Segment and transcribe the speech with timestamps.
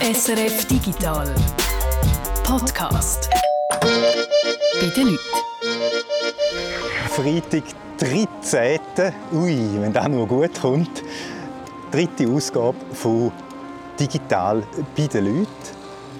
[0.00, 1.32] SRF Digital
[2.42, 3.30] Podcast
[3.80, 5.18] bei den Leuten.
[7.08, 7.62] Freitag,
[7.98, 8.80] 13.
[9.32, 11.02] Ui, wenn das nur gut kommt.
[11.92, 13.30] Dritte Ausgabe von
[13.98, 14.64] Digital
[14.96, 15.48] bei den Leuten.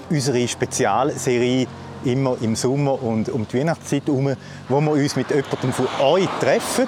[0.09, 1.67] Unsere Spezialserie
[2.05, 4.37] immer im Sommer und um die Weihnachtszeit herum,
[4.69, 6.87] wo wir uns mit jemandem von euch treffen,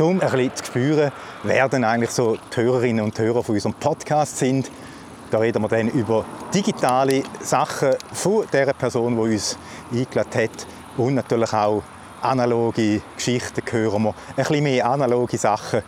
[0.00, 1.12] um ein bisschen zu spüren,
[1.44, 4.70] wer denn eigentlich so die Hörerinnen und Hörer von unserem Podcast sind.
[5.32, 9.56] Da reden wir dann über digitale Sachen von der Person, die uns
[9.90, 10.66] eingeladen hat
[10.98, 11.82] und natürlich auch
[12.20, 14.10] analoge Geschichten hören wir.
[14.10, 15.80] Ein bisschen mehr analoge Sachen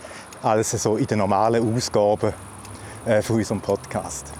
[0.42, 2.32] als so in den normalen Ausgaben
[3.04, 4.32] äh, von unserem Podcast.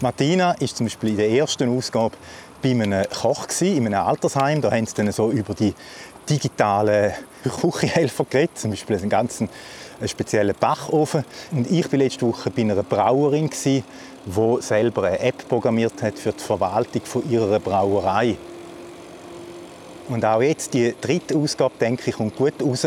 [0.00, 2.16] Martina ist zum Beispiel in der ersten Ausgabe
[2.62, 4.62] bei einem Koch gewesen, in einem Altersheim.
[4.62, 5.74] Da haben sie dann so über die
[6.30, 7.12] digitalen
[7.60, 9.50] Küchenhelfer geredet, zum Beispiel einen ganzen
[10.08, 11.24] speziellen Backofen.
[11.52, 13.82] Und ich war letzte Woche bei einer Brauerin, die
[14.60, 18.36] selber eine App programmiert hat für die Verwaltung ihrer Brauerei.
[20.08, 22.86] Und auch jetzt, die dritte Ausgabe, denke ich, kommt gut raus.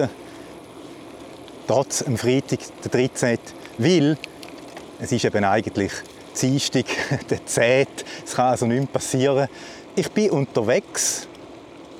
[1.67, 3.37] Trotz am Freitag, der 13.
[3.77, 4.17] Weil
[4.99, 5.91] es ist eben eigentlich
[6.39, 6.85] Dienstag,
[7.29, 7.87] der 10.
[8.25, 9.47] Es kann also nichts passieren.
[9.95, 11.27] Ich bin unterwegs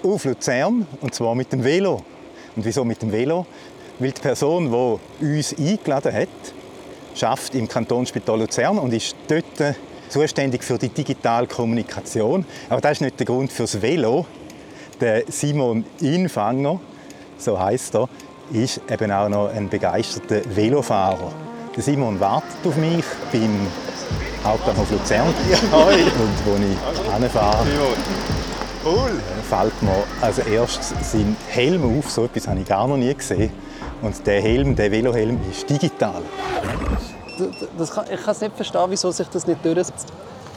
[0.04, 2.02] auf Luzern, und zwar mit dem Velo.
[2.56, 3.46] Und wieso mit dem Velo?
[4.00, 4.72] Weil die Person,
[5.22, 6.28] die uns eingeladen hat,
[7.16, 9.76] schafft im Kantonsspital Luzern und ist dort
[10.10, 12.46] zuständig für die digitale Kommunikation.
[12.70, 14.26] Aber das ist nicht der Grund fürs Velo.
[15.00, 16.80] Der Simon Infanger,
[17.38, 18.10] so heißt er,
[18.52, 21.32] ist eben auch noch ein begeisterter Velofahrer.
[21.76, 23.68] Der Simon wartet auf mich beim
[24.44, 25.34] Hauptbahnhof Luzern.
[25.50, 25.78] Ja.
[25.78, 27.66] Und wo ich hinfahre,
[28.86, 29.12] Cool.
[29.50, 32.12] fällt mir als erstes sein Helm auf.
[32.12, 33.50] So etwas habe ich gar noch nie gesehen.
[34.04, 36.22] Und der Helm, der Velohelm, ist digital.
[37.78, 40.08] Das kann, ich kann es nicht verstehen, wieso sich das nicht durchsetzt.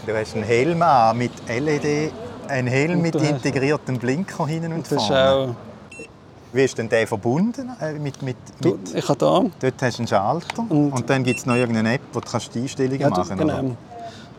[0.05, 2.13] Du hast einen Helm an mit LED,
[2.49, 5.31] einen Helm mit integriertem Blinker hinten und Das ist vorne.
[5.31, 5.49] auch,
[6.53, 7.71] Wie ist denn der verbunden?
[7.81, 9.45] Äh, mit, mit, du, mit, ich habe da.
[9.61, 12.29] dort hast du einen Schalter Und- und, dann gibt es noch irgendeine App, wo du
[12.31, 13.55] kannst die Einstellungen Ja, machen genau.
[13.55, 13.65] oder?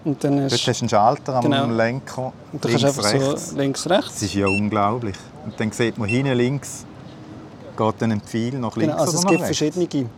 [0.06, 1.66] Und dann Dort hast, du einen Schalter am Genau.
[1.67, 3.50] Lenker, und dann links, kannst einfach rechts.
[3.50, 4.13] so links, rechts.
[4.13, 5.16] Das ist ja unglaublich.
[5.46, 6.85] Und dann sieht man hinten links,
[7.78, 9.58] geht dann ein Pfeil nach links Genau, also es gibt rechts.
[9.58, 10.10] verschiedene.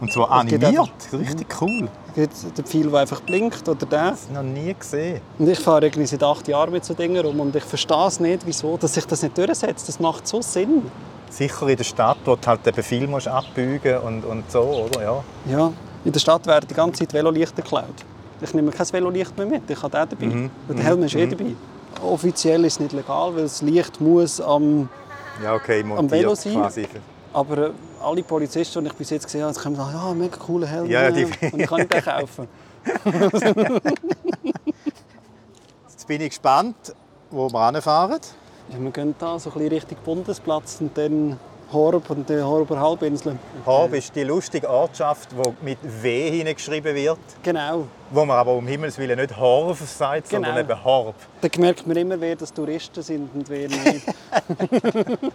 [0.00, 0.90] Und zwar animiert.
[1.12, 1.88] Richtig cool.
[2.14, 4.10] Es gibt den Pfeil, der einfach blinkt oder der.
[4.10, 5.20] Das noch nie gesehen.
[5.38, 8.20] Und ich fahre irgendwie seit acht Jahren mit so Dingen rum und ich verstehe es
[8.20, 9.88] nicht, wieso dass sich das nicht durchsetzt.
[9.88, 10.82] Das macht so Sinn.
[11.30, 15.02] Sicher in der Stadt, wo du halt eben viel musst abbügen und, und so, oder?
[15.02, 15.24] Ja.
[15.50, 15.72] Ja,
[16.04, 17.84] in der Stadt werden die ganze Zeit Velolichter geklaut.
[18.40, 20.26] Ich nehme kein Velolicht mehr mit, ich habe den dabei.
[20.26, 20.50] Mhm.
[20.68, 21.54] Und der Helm ist eh dabei.
[22.02, 24.88] Offiziell ist es nicht legal, weil das Licht muss am
[25.42, 26.52] Ja, okay, montiert Velo sein?
[26.54, 26.86] quasi.
[27.32, 27.70] Aber äh,
[28.02, 30.86] alle Polizisten, die ich bis jetzt gesehen habe, kommen sagen, ja, mega cooler Helm.
[30.90, 32.48] Ja, die- Und ich kann nicht den kaufen.
[35.90, 36.76] Jetzt bin ich gespannt,
[37.30, 38.20] wo wir hinfahren.
[38.70, 41.38] Ja, wir gehen da so ein bisschen Richtung Bundesplatz und dann
[41.72, 43.38] Horb und die Horber Halbinsel.
[43.66, 47.84] Horb ist die lustige Ortschaft, die mit W hingeschrieben wird, Genau.
[48.10, 50.66] wo man aber um Himmels Willen nicht Horf sagt, sondern Genau.
[50.72, 51.14] eben Horb.
[51.42, 54.06] Da merkt man immer, wer das Touristen sind und wer nicht.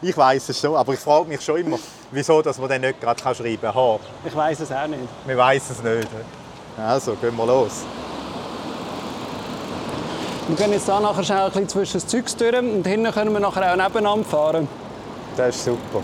[0.00, 1.76] Ich weiß es schon, aber ich frage mich schon immer,
[2.12, 4.00] wieso dass man dann nicht gerade schreiben kann, Horb.
[4.24, 5.00] ich weiß es auch nicht.
[5.26, 6.08] Wir wissen es nicht.
[6.76, 7.82] Also, gehen wir los.
[10.46, 13.32] Wir gehen jetzt hier nachher schnell ein bisschen zwischen das Zeugs durch und hinten können
[13.32, 14.68] wir nachher auch nebeneinander fahren.
[15.38, 16.02] Das ist super.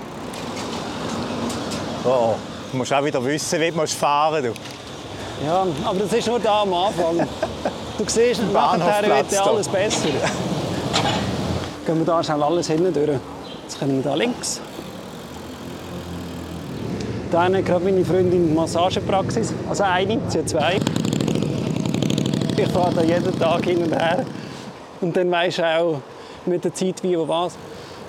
[2.05, 2.35] Oh,
[2.71, 4.61] du musst auch wieder wissen, wie du fahren musst.
[5.45, 7.27] Ja, aber das ist nur da am Anfang.
[7.97, 10.09] Du siehst, nachher wird ja alles besser.
[11.87, 13.21] Gehen wir da schnell alles hinten durch.
[13.63, 14.61] Jetzt können wir da links.
[17.31, 19.53] Da hat gerade meine Freundin die Massagepraxis.
[19.69, 20.81] Also eine, sie hat zwei.
[22.57, 24.25] Ich fahre da jeden Tag hin und her.
[25.01, 26.01] Und dann weisst du auch
[26.47, 27.57] mit der Zeit, wie und was.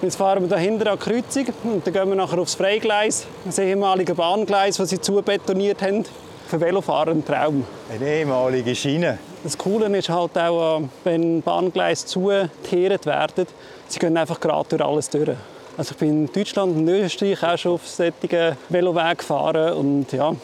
[0.05, 3.25] Jetzt fahren wir da hinten an die Kreuzung und dann gehen wir nachher aufs Freigleis,
[3.43, 6.05] das ehemalige Bahngleis, das sie zubetoniert haben.
[6.45, 7.65] Für Velofahrer ein Traum.
[7.91, 9.17] Eine ehemalige Schiene.
[9.43, 13.47] Das Coole ist halt auch, äh, wenn Bahngleise zugeteert werden,
[13.87, 15.31] sie gehen einfach gerade durch alles durch.
[15.75, 20.35] Also ich bin in Deutschland und Österreich auch schon auf solchen Veloweg gefahren und ja,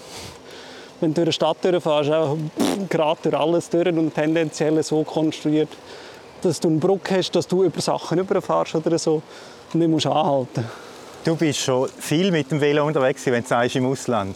[1.01, 2.35] wenn du durch eine Stadt durchfährst, auch
[2.89, 5.69] gerade durch alles durch und tendenziell so konstruiert,
[6.41, 9.21] dass du eine Brücke hast, dass du über Sachen überfährst oder so
[9.73, 10.65] und nicht musst anhalten.
[11.23, 14.35] Du bist schon viel mit dem Velo unterwegs, wenn du sagst, im Ausland.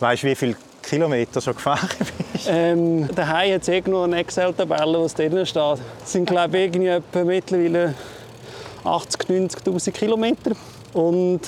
[0.00, 1.88] Weißt du, wie viele Kilometer schon gefahren
[2.32, 2.48] bist?
[2.48, 5.78] Ähm, daheim hat es irgendwo eine Excel-Tabelle, was drin steht.
[6.02, 7.94] Es sind, glaube ich, irgendwie etwa mittlerweile
[8.84, 10.52] 80.000, 90.000 Kilometer.
[10.94, 11.40] Und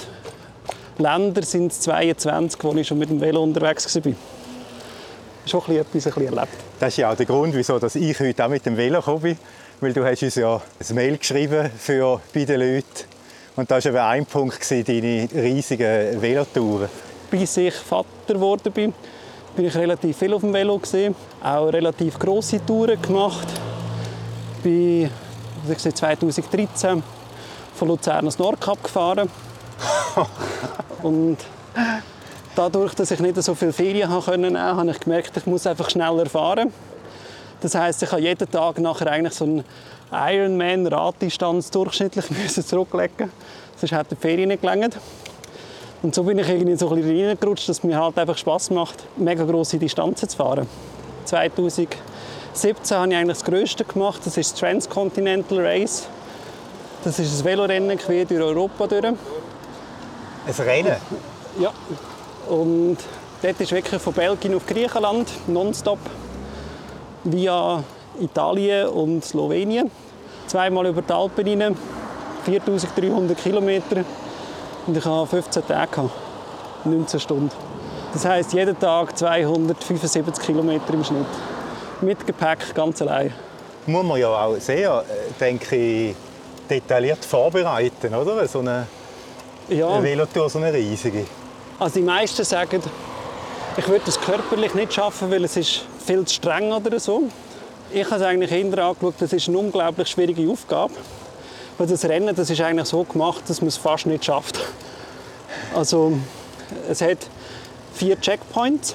[0.98, 4.02] Länder sind es 22, wo ich schon mit dem Velo unterwegs war.
[4.02, 6.52] schon ein bisschen etwas ein bisschen erlebt.
[6.78, 9.38] Das ist ja auch der Grund, wieso ich heute auch mit dem Velo gekommen bin.
[9.82, 12.86] Weil du hast uns ja ein Mail geschrieben für bei den Leuten.
[13.56, 16.88] Und da war ein Punkt, gewesen, deine riesigen Velotouren.
[17.28, 18.94] Bis ich Vater geworden bin,
[19.56, 23.48] bin ich relativ viel auf dem Velo gesehen, auch relativ grosse Touren gemacht.
[24.62, 25.10] Bin
[25.68, 27.02] ich bin 2013
[27.74, 29.28] von Luzern ins Nordkap gefahren.
[31.02, 31.38] und
[32.54, 35.90] dadurch, dass ich nicht so viele Ferien nehmen konnte, habe ich gemerkt, ich muss einfach
[35.90, 36.72] schneller fahren.
[37.62, 39.64] Das heißt, ich habe jeden Tag nachher eigentlich so einen
[40.10, 43.30] Ironman-Raddistanz durchschnittlich müssen zurücklegen.
[43.76, 44.98] Sonst hätte die Ferien nicht gelangt.
[46.02, 48.70] Und so bin ich irgendwie so ein bisschen reingerutscht, dass es mir halt einfach Spass
[48.70, 50.66] macht, mega grosse Distanzen zu fahren.
[51.26, 51.96] 2017
[52.90, 56.08] habe ich eigentlich das Größte gemacht, das ist das Transcontinental Race.
[57.04, 59.04] Das ist ein Velorennen quer durch Europa durch.
[59.04, 59.16] Ein
[60.58, 60.96] Rennen?
[61.60, 61.72] Ja.
[62.48, 62.98] Und
[63.40, 66.00] dort ist wirklich von Belgien auf Griechenland nonstop
[67.24, 67.82] via
[68.20, 69.90] Italien und Slowenien.
[70.46, 71.76] Zweimal über die Alpen rein,
[72.44, 74.04] 4300 Kilometer.
[74.86, 76.10] Und ich hatte 15 Tage,
[76.84, 77.50] 19 Stunden.
[78.12, 81.26] Das heisst, jeden Tag 275 Kilometer im Schnitt.
[82.00, 83.32] Mit Gepäck, ganz allein.
[83.86, 86.16] Muss man ja auch sehr, äh, denke ich,
[86.68, 88.46] detailliert vorbereiten, oder?
[88.46, 88.86] So eine,
[89.68, 89.88] Ja.
[89.88, 91.24] eine Velotour, so eine riesige.
[91.78, 92.82] Also die meisten sagen,
[93.76, 97.24] ich würde das körperlich nicht schaffen, weil es ist viel zu streng oder so.
[97.92, 100.94] Ich habe es eigentlich eher angeschaut, das ist eine unglaublich schwierige Aufgabe.
[101.78, 104.60] Weil das Rennen das ist eigentlich so gemacht, dass man es fast nicht schafft.
[105.74, 106.18] Also
[106.88, 107.18] es hat
[107.94, 108.94] vier Checkpoints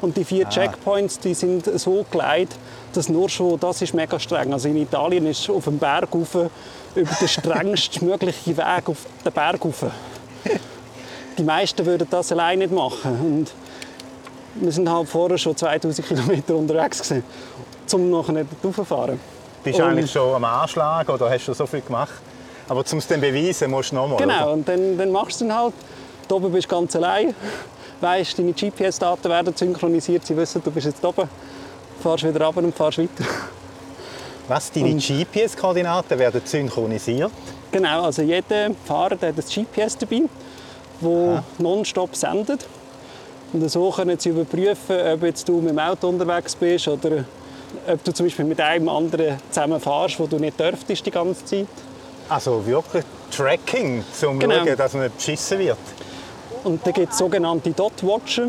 [0.00, 2.56] und die vier Checkpoints die sind so geleitet,
[2.92, 4.52] dass nur schon, das ist mega streng.
[4.52, 6.34] Also in Italien ist auf dem Berg rauf,
[6.94, 9.84] über den strengsten möglichen Weg auf den Berg rauf.
[11.38, 13.18] Die meisten würden das allein nicht machen.
[13.20, 13.52] Und
[14.54, 17.24] wir sind halt vorher schon 2000 Kilometer unterwegs gewesen,
[17.92, 19.18] um nachher nicht raufzufahren.
[19.64, 22.12] Bist du eigentlich schon am Anschlag oder hast du so viel gemacht?
[22.68, 24.18] Aber um es dann beweisen, musst du nochmal.
[24.18, 25.74] Genau, und dann, dann machst du es halt.
[26.28, 27.34] Da oben bist du ganz allein.
[28.00, 30.26] Weißt, deine GPS-Daten werden synchronisiert.
[30.26, 31.28] Sie wissen, du bist jetzt oben.
[32.02, 33.24] Fahrst wieder runter und fahrst weiter.
[34.48, 37.30] Was, deine GPS-Koordinaten werden synchronisiert?
[37.70, 40.22] Genau, also jeder Fahrer hat ein GPS dabei,
[41.00, 42.66] wo nonstop sendet.
[43.52, 47.24] Und so können sie überprüfen, ob jetzt du mit dem Auto unterwegs bist oder
[47.86, 51.44] ob du zum Beispiel mit einem anderen zusammen fahrst, wo du nicht dürftest die ganze
[51.44, 51.66] Zeit.
[52.28, 54.54] Also wirklich Tracking, um zu Genau.
[54.64, 55.76] schauen, dass man nicht beschissen wird.
[56.64, 58.46] Und dann gibt es sogenannte Dot-Watcher.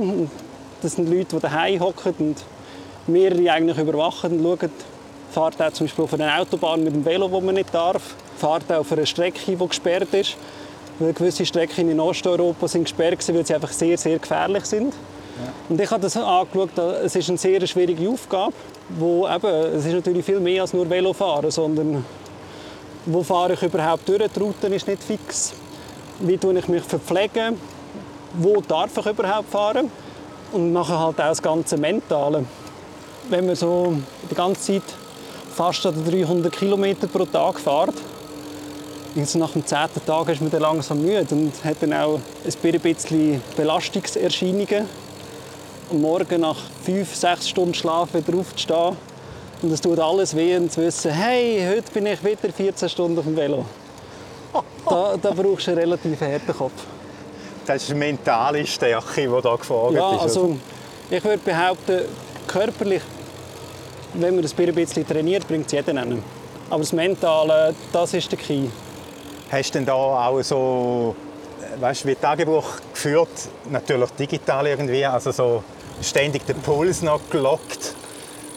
[0.81, 2.35] Das sind Leute, die daheim hocken und
[3.07, 4.71] mehrere eigentlich überwachen und schauen,
[5.31, 8.01] fährt er zum Beispiel auf einer Autobahn mit dem Velo, wo man nicht darf,
[8.37, 10.37] fährt er auf einer Strecke, die gesperrt ist.
[10.99, 14.93] Weil gewisse Strecken in Osteuropa sind gesperrt, gewesen, weil sie einfach sehr, sehr gefährlich sind.
[15.69, 18.53] Und ich habe das angeschaut, es ist eine sehr schwierige Aufgabe,
[18.89, 22.05] wo eben, es ist natürlich viel mehr als nur Velofahren, sondern
[23.05, 25.53] wo fahre ich überhaupt durch, die Route ist nicht fix,
[26.19, 27.57] wie tue ich mich verpflegen,
[28.35, 29.91] wo darf ich überhaupt fahren?
[30.51, 32.45] Und nachher halt auch das ganze Mentale.
[33.29, 33.95] Wenn man so
[34.29, 34.83] die ganze Zeit
[35.55, 37.95] fast an 300 Kilometer pro Tag fährt,
[39.15, 42.79] jetzt nach dem zehnten Tag ist man dann langsam müde und hat dann auch ein
[42.81, 44.85] bisschen Belastungserscheinungen.
[45.91, 48.95] Am Morgen nach fünf, sechs Stunden Schlaf wieder aufzustehen
[49.61, 53.17] und es tut alles weh und zu wissen, hey, heute bin ich wieder 14 Stunden
[53.17, 53.65] auf dem Velo.
[54.89, 56.71] Da, da brauchst du einen relativ harten Kopf.
[57.65, 60.21] Das ist eine mentale Stärke, die da gefragt Ja, ist.
[60.21, 60.57] also
[61.09, 62.01] ich würde behaupten,
[62.47, 63.01] körperlich,
[64.15, 66.23] wenn man das ein bisschen trainiert, bringt es jeden einen.
[66.69, 68.67] Aber das Mentale, das ist der Key.
[69.53, 71.15] Hast du da auch so,
[71.61, 73.29] äh, weißt, wie Tagebuch geführt?
[73.69, 75.63] Natürlich digital irgendwie, also so
[76.01, 77.93] ständig den Puls noch gelockt.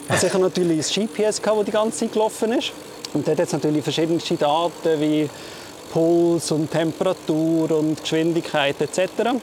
[0.08, 2.72] Also ich habe natürlich das GPS, gehabt, das die ganze Zeit gelaufen ist.
[3.12, 5.28] Und dort hat es natürlich verschiedenste Daten wie
[5.92, 9.36] Puls und Temperatur und Geschwindigkeit etc.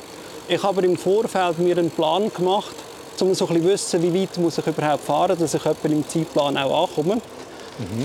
[0.47, 2.73] Ich habe aber im Vorfeld mir einen Plan gemacht,
[3.21, 6.07] um so ein bisschen wissen, wie weit muss ich überhaupt fahren, dass ich etwa im
[6.09, 7.21] Zeitplan auch ankomme.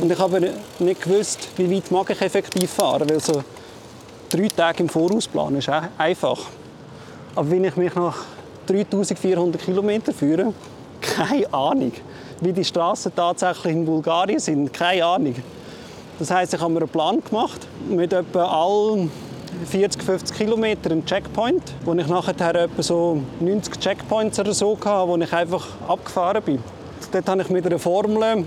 [0.01, 3.43] Und ich habe nicht gewusst, wie weit mag ich effektiv fahren, weil so
[4.31, 6.39] drei Tage im Voraus planen ist einfach.
[7.35, 8.25] Aber wenn ich mich nach
[8.67, 10.55] 3400 Kilometern führe,
[11.01, 11.93] keine Ahnung,
[12.41, 15.35] wie die Straßen tatsächlich in Bulgarien sind, keine Ahnung.
[16.19, 19.09] Das heißt, ich habe mir einen Plan gemacht mit etwa all
[19.67, 25.09] 40, 50 Kilometern einen Checkpoint, wo ich nachher etwa so 90 Checkpoints oder so hatte,
[25.09, 26.59] wo ich einfach abgefahren bin.
[27.13, 28.45] Dort habe ich mit einer Formel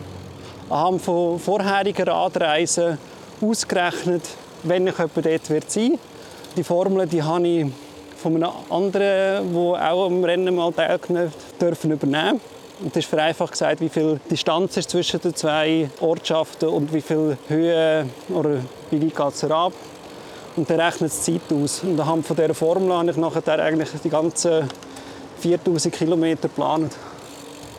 [0.71, 2.97] anhand von vorherigen Radreisen
[3.41, 4.23] ausgerechnet,
[4.63, 5.99] wenn ich etwa dort sein.
[6.55, 7.67] Die Formel die habe ich
[8.17, 12.39] von einem anderen, der auch am Rennen mal teilgenommen dürfen übernehmen.
[12.79, 17.01] Und das ist vereinfacht gesagt, wie viel Distanz ist zwischen den zwei Ortschaften und wie
[17.01, 18.57] viel Höhe oder
[18.89, 19.73] wie weit geht es herab.
[20.55, 21.83] Und dann rechnet es die Zeit aus.
[21.83, 24.67] Und anhand von dieser Formel habe ich nachher eigentlich die ganzen
[25.39, 26.93] 4000 Kilometer geplant.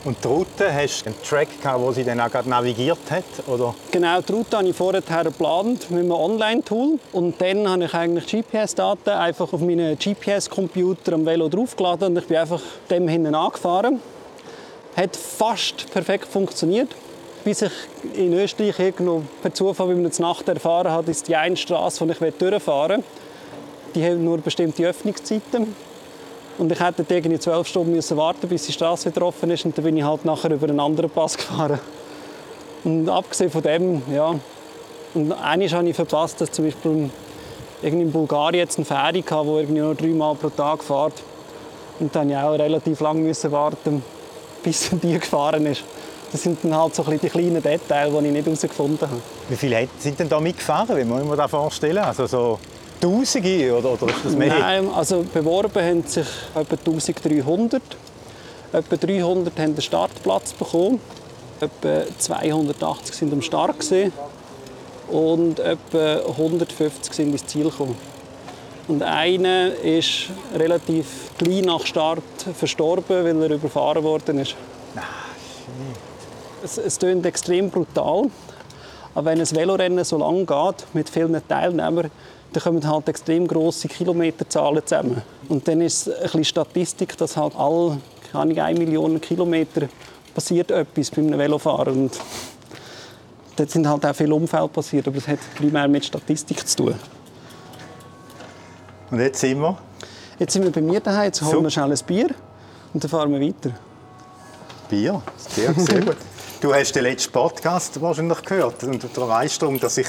[0.05, 3.23] Und die Route, hast du einen Track gehabt, wo sie dann auch gerade navigiert hat?
[3.47, 3.73] Oder?
[3.93, 6.99] Genau, die Route habe ich vorher geplant mit einem Online-Tool.
[7.13, 12.27] Und dann habe ich eigentlich GPS-Daten einfach auf meinen GPS-Computer am Velo draufgeladen und ich
[12.27, 14.01] bin einfach dem hinten angefahren.
[14.97, 16.89] Hat fast perfekt funktioniert.
[17.45, 17.73] Bis ich
[18.15, 22.27] in Österreich irgendwo per Zufall bei einer Nacht erfahren habe, ist die eine Straße, die
[22.27, 23.05] ich durchfahren will.
[23.95, 25.92] Die hat nur bestimmte Öffnungszeiten.
[26.59, 29.65] Und ich hätte irgendwie zwölf Stunden müssen warten, bis die Straße wieder offen ist.
[29.65, 31.81] Und dann bin ich halt nachher über einen anderen Pass gefahren.
[32.85, 34.35] Und abgesehen von dem, ja.
[35.15, 37.11] Und eines habe ich verpasst, dass zum Beispiel
[37.83, 41.15] in Bulgarien jetzt eine Fähre hatte, die irgendwie nur dreimal pro Tag fährt.
[42.01, 44.03] Und dann musste ich auch relativ lange müssen warten,
[44.63, 45.85] bis die gefahren ist.
[46.33, 49.21] Das sind dann halt so die kleinen Details, die ich nicht herausgefunden habe.
[49.49, 50.97] Wie viele sind denn da mitgefahren?
[50.97, 51.99] Wie muss man sich das vorstellen?
[51.99, 52.59] Also so
[53.03, 54.59] Tausende oder, oder ist das mehr?
[54.59, 57.83] Nein, also beworben haben sich etwa 1300.
[58.73, 61.01] Etwa 300 haben den Startplatz bekommen.
[61.61, 64.13] Etwa 280 sind am Start gewesen.
[65.13, 67.97] und etwa 150 sind ins Ziel gekommen.
[68.89, 72.23] Und einer ist relativ gleich nach Start
[72.55, 74.57] verstorben, weil er überfahren worden ist.
[76.65, 78.31] es, es klingt extrem brutal.
[79.15, 82.11] Aber wenn ein Velorennen so lang geht, mit vielen Teilnehmern,
[82.53, 85.23] dann kommen halt extrem grosse Kilometerzahlen zusammen.
[85.49, 87.99] Und dann ist es ein bisschen Statistik, dass halt alle
[88.31, 89.89] keine 1 Million Kilometer
[90.35, 92.05] passiert etwas beim Velofahren.
[92.05, 92.19] Und
[93.57, 96.95] dort sind halt auch viele Unfälle passiert, aber das hat primär mit Statistik zu tun.
[99.11, 99.77] Und jetzt sind wir?
[100.39, 102.29] Jetzt sind wir bei mir daheim, jetzt holen wir schnell ein Bier
[102.95, 103.71] und dann fahren wir weiter.
[104.89, 105.23] Bier?
[105.37, 106.17] Sehr, sehr gut.
[106.63, 110.07] Du hast den letzten Podcast wahrscheinlich gehört und du weißt darum, dass ich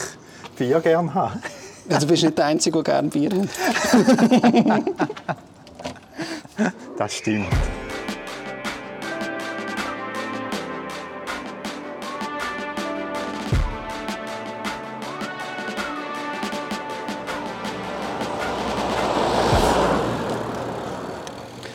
[0.55, 1.39] Bier gerne habe.
[1.89, 4.83] Du bist nicht der Einzige, der gerne Bier hat.
[6.99, 7.47] das stimmt.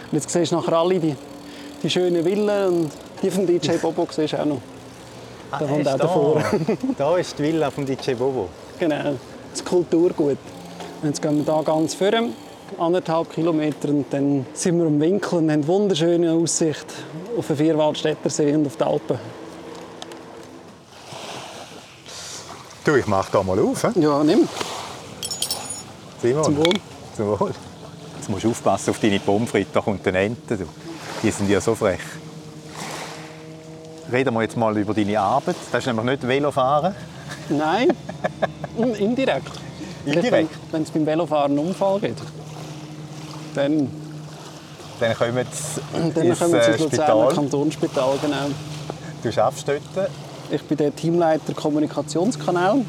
[0.06, 1.16] Und jetzt siehst du nachher alle die,
[1.82, 4.60] die schönen Villen und die vom DJ Bobo siehst du auch noch.
[5.50, 6.42] Ah, Da kommt auch davor.
[6.98, 8.48] da ist die Villa vom DJ Bobo.
[8.78, 9.14] Genau,
[9.50, 10.36] das Kulturgut.
[11.02, 12.10] Und jetzt gehen wir hier ganz vor,
[12.78, 16.86] anderthalb Kilometer, und dann sind wir am Winkel und haben eine wunderschöne Aussicht
[17.36, 19.18] auf den Vierwaldstätter See und auf die Alpen.
[22.84, 23.82] Du, ich mach da mal auf.
[23.82, 24.00] he?
[24.00, 24.48] Ja, nimm.
[26.22, 26.44] Simon.
[26.44, 26.72] Zum Wohl.
[27.16, 27.52] Zum Wohl.
[28.16, 30.56] Jetzt musst du aufpassen auf deine Pommes frites, da kommt eine Ente.
[30.56, 30.64] Du.
[31.22, 32.00] Die sind ja so frech.
[34.10, 35.56] Reden wir jetzt mal über deine Arbeit.
[35.70, 36.94] Das ist nämlich nicht Velofahren.
[37.50, 37.88] Nein,
[38.78, 39.50] in- indirekt.
[40.06, 40.50] Indirekt?
[40.72, 42.20] Wenn es beim Velofahren einen Unfall gibt,
[43.54, 43.90] dann,
[45.00, 45.80] Dann kommen sie
[46.14, 47.34] dann ins kommen wir äh, ins Luzerner Spital.
[47.34, 48.18] Kantonsspital.
[48.22, 48.36] Genau.
[49.22, 50.10] Du arbeitest dort.
[50.50, 52.80] Ich bin der Teamleiter Kommunikationskanal.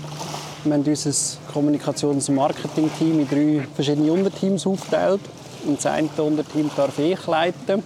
[0.63, 1.09] Wir haben unser
[1.53, 5.21] Kommunikations- und Marketing-Team in drei verschiedene Unterteams aufgeteilt.
[5.65, 7.83] Und das eine Unterteam darf ich leiten.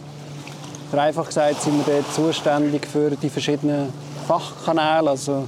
[0.93, 3.91] Vereinfacht gesagt sind wir dort zuständig für die verschiedenen
[4.27, 5.09] Fachkanäle.
[5.09, 5.47] Also,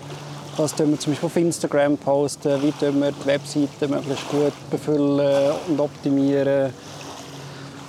[0.57, 4.53] was tun wir zum Beispiel auf Instagram posten, wie tun wir die Webseite möglichst gut
[4.71, 6.73] befüllen und optimieren.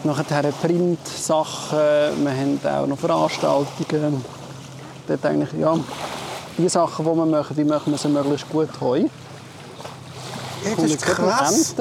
[0.05, 4.23] Nachher Print-Sachen, wir haben auch noch Veranstaltungen.
[5.09, 5.79] Dort eigentlich, ja,
[6.59, 9.05] die Sachen, die wir machen, wie machen wir sie möglichst gut heu.
[10.63, 11.75] Das Kommt ist krass.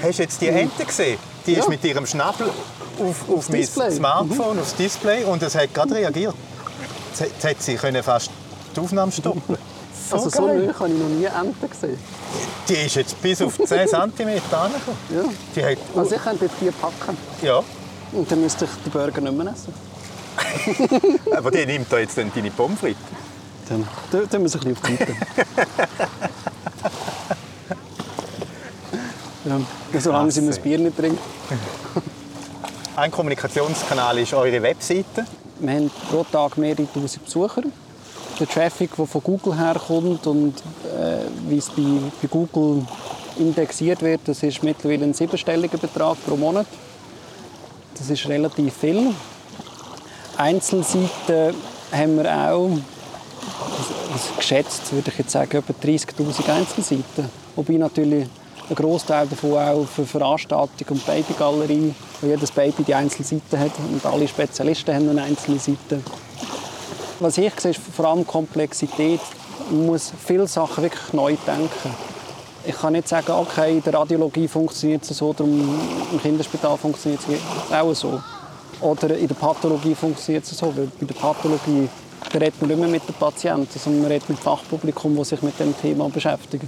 [0.00, 1.33] Hast du jetzt die Ente gesehen?
[1.46, 1.68] Die ist Ja.
[1.68, 2.48] mit ihrem Schnabel
[3.00, 3.90] auf, auf mein Display.
[3.90, 3.96] Mhm.
[3.96, 6.34] Smartphone, aufs Display und es hat gerade reagiert.
[7.18, 8.30] Jetzt, hat sie können fast
[8.74, 9.42] die Aufnahme stoppen.
[10.10, 11.98] So Also so nah habe ich noch nie Enten gesehen.
[12.68, 14.98] Die ist jetzt bis auf 10 cm angekommen.
[15.08, 15.22] Ja.
[15.56, 17.16] Die hat, Also ich könnte jetzt die packen.
[17.40, 17.62] ja,
[18.12, 19.72] Und dann müsste ich den Burger nicht mehr essen.
[21.34, 23.00] aber die nimmt da jetzt dann deine Pommes frites.
[23.66, 25.14] Dann tun wir es ein bisschen auf die Seite.
[29.44, 31.18] Ja, solange sie mir das Bier nicht trinkt.
[32.96, 35.26] Ein Kommunikationskanal ist eure Webseite.
[35.58, 37.62] Wir haben pro Tag mehrere tausend Besucher.
[38.38, 41.82] Der Traffic, der von Google herkommt und äh, wie es bei,
[42.22, 42.84] bei Google
[43.38, 46.66] indexiert wird, das ist mittlerweile ein siebenstelliger Betrag pro Monat.
[47.98, 49.12] Das ist relativ viel.
[50.36, 51.54] Einzelseiten
[51.92, 52.70] haben wir auch,
[54.12, 57.30] also geschätzt würde ich jetzt sagen, etwa 30'000 Einzelseiten.
[57.54, 58.26] Wobei natürlich
[58.70, 63.72] ein Großteil davon auch für Veranstaltungen und Babygalerie, wo jedes Baby die einzelne Seite hat
[63.92, 66.00] und alle Spezialisten haben eine einzelne Seite.
[67.20, 69.20] Was ich sehe, ist vor allem Komplexität.
[69.70, 71.94] Man muss viele Sachen wirklich neu denken.
[72.66, 75.78] Ich kann nicht sagen, okay, in der Radiologie funktioniert es so, darum
[76.10, 78.20] im Kinderspital funktioniert es auch so.
[78.80, 81.88] Oder in der Pathologie funktioniert es so, weil bei der Pathologie
[82.32, 85.42] redet man nicht mehr mit den Patienten, sondern man redet mit dem Fachpublikum, das sich
[85.42, 86.66] mit dem Thema beschäftigt.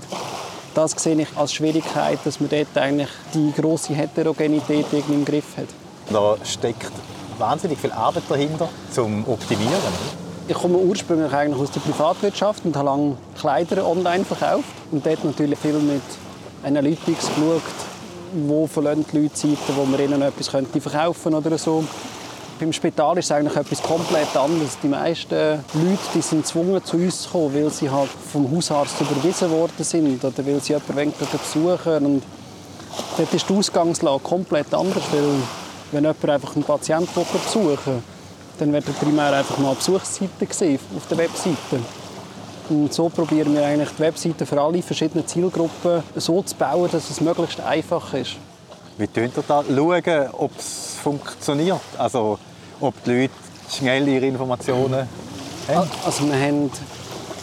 [0.77, 5.57] Das sehe ich als Schwierigkeit, dass man dort eigentlich die große Heterogenität irgendwie im Griff
[5.57, 5.69] hat.
[6.11, 6.93] Da steckt
[7.39, 9.73] wahnsinnig viel Arbeit dahinter, zum Optimieren.
[10.47, 15.25] Ich komme ursprünglich eigentlich aus der Privatwirtschaft und habe lange Kleider online verkauft und dort
[15.25, 16.03] natürlich viel mit
[16.63, 17.63] Analytics geschaut,
[18.47, 21.85] wo verlassen die Leute Seiten, wo man ihnen etwas verkaufen könnte oder so.
[22.59, 24.79] Beim Spital ist es eigentlich etwas komplett anderes.
[24.83, 28.99] Die meisten Leute die sind gezwungen zu uns zu kommen, weil sie halt vom Hausarzt
[28.99, 32.23] überwiesen worden sind oder weil sie jemanden besuchen Und
[33.19, 35.25] dort ist die Ausgangslage komplett anders, weil
[35.93, 38.03] wenn jemand einfach einen Patienten besuchen
[38.59, 41.79] dann wird er primär einfach mal Besuchsseite gesehen auf der Webseite.
[42.71, 47.11] Und so probieren wir eigentlich die Webseite für alle verschiedenen Zielgruppen so zu bauen, dass
[47.11, 48.37] es möglichst einfach ist.
[48.99, 49.63] Wie tönt ihr da?
[49.63, 51.81] Schauen, ob es funktioniert?
[51.99, 52.39] Also,
[52.81, 53.35] ob die Leute
[53.71, 55.07] schnell ihre Informationen
[55.69, 55.91] haben?
[56.05, 56.71] Also wir haben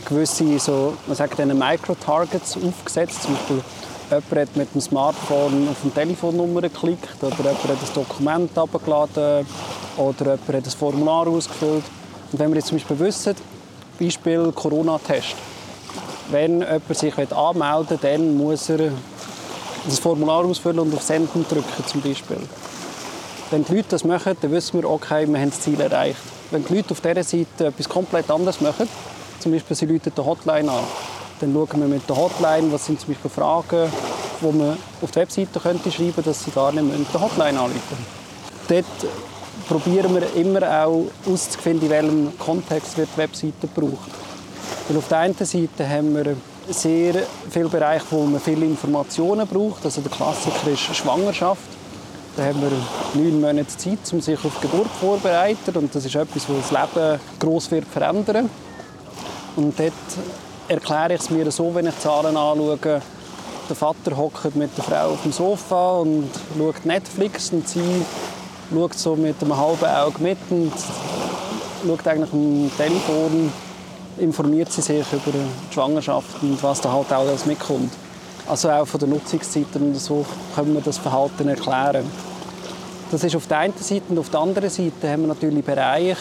[0.05, 3.21] gewisse so, Micro-Targets aufgesetzt.
[3.21, 3.61] Zum Beispiel
[4.09, 9.45] jemand hat mit dem Smartphone auf eine Telefonnummer geklickt oder jemand hat ein Dokument abgeladen
[9.97, 11.83] oder jemand hat ein Formular ausgefüllt.
[12.31, 13.35] Und wenn wir jetzt zum Beispiel wissen,
[13.99, 15.35] Beispiel Corona-Test,
[16.31, 18.91] wenn jemand sich anmelden will, dann muss er
[19.85, 22.37] das Formular ausfüllen und auf Senden drücken zum Beispiel.
[23.51, 26.17] Wenn die Leute das machen, dann wissen wir, okay, wir haben das Ziel erreicht.
[26.51, 28.87] Wenn die Leute auf dieser Seite etwas komplett anderes machen,
[29.39, 30.83] zum Beispiel sie rufen die Hotline an,
[31.39, 33.91] dann schauen wir mit der Hotline, was sind zum Beispiel Fragen,
[34.41, 37.59] die man auf die Webseite könnte schreiben könnte, dass sie gar nicht mehr die Hotline
[37.59, 38.23] anrufen
[38.67, 38.85] Dort
[39.67, 44.09] probieren wir immer auch herauszufinden, in welchem Kontext wird die Webseite gebraucht.
[44.87, 46.35] Weil auf der einen Seite haben wir
[46.69, 47.15] sehr
[47.49, 49.85] viele Bereiche, wo man viele Informationen braucht.
[49.85, 51.61] Also der Klassiker ist Schwangerschaft.
[52.35, 52.71] Da haben wir
[53.21, 55.75] neun Monate Zeit, um sich auf die Geburt vorzubereiten.
[55.75, 58.49] Und das ist etwas, das das Leben gross wird verändern
[59.55, 59.93] Und dort
[60.67, 62.77] erkläre ich es mir so, wenn ich Zahlen anschaue.
[63.69, 68.03] Der Vater hockt mit der Frau auf dem Sofa und schaut Netflix und sie
[68.73, 70.73] schaut so mit einem halben Auge mit und
[71.85, 73.51] schaut eigentlich am Telefon
[74.17, 77.91] informiert sie sich über die Schwangerschaft und was da halt auch alles mitkommt.
[78.47, 82.05] Also auch von der Nutzungszeiten und so können wir das Verhalten erklären.
[83.11, 86.17] Das ist auf der einen Seite und auf der anderen Seite haben wir natürlich Bereiche,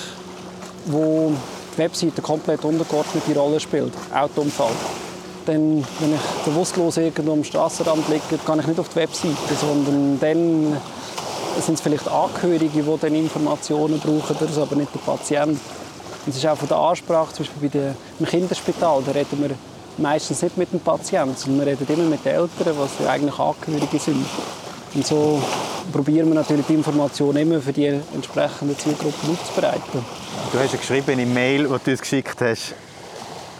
[0.86, 1.32] wo
[1.74, 3.92] die Webseite komplett untergeordnete Rolle spielt.
[4.14, 4.72] Autounfall.
[5.46, 10.20] Denn wenn ich bewusstlos irgendwo am Straßenrand liege, kann ich nicht auf die Webseite, sondern
[10.20, 10.76] dann
[11.60, 15.58] sind es vielleicht Angehörige, die dann Informationen brauchen, aber nicht der Patient.
[16.24, 19.42] Und es ist auch von der Ansprache, zum Beispiel bei der, im Kinderspital, da reden
[19.42, 19.50] wir
[19.98, 23.98] meistens nicht mit dem Patienten, sondern wir reden immer mit den Eltern, was eigentlich Angehörige
[23.98, 24.24] sind.
[24.94, 25.42] Und so
[25.90, 30.04] probieren wir natürlich die Informationen immer für die entsprechenden Zielgruppen aufzubereiten.
[30.52, 32.74] Du hast ja geschrieben im Mail, das du uns geschickt hast,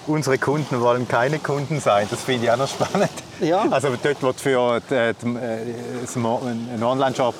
[0.06, 2.06] unsere Kunden wollen keine Kunden sein.
[2.10, 3.10] Das finde ich auch noch spannend.
[3.40, 3.66] Ja.
[3.70, 7.34] Also dort, wo du für äh, einen Online-Shop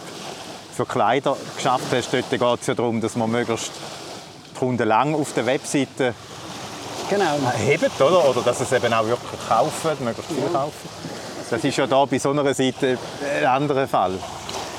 [0.75, 3.73] für Kleider geschafft hast, dort geht es ja darum, dass man möglichst
[4.63, 6.15] Kunden lang auf der Webseite
[7.11, 7.35] genau.
[7.59, 8.29] hebt, oder?
[8.31, 10.89] Oder dass es eben auch wirklich kaufen, möglichst viel kaufen.
[11.51, 12.97] Das ist ja da bei so einer Seite
[13.41, 14.13] ein anderer Fall.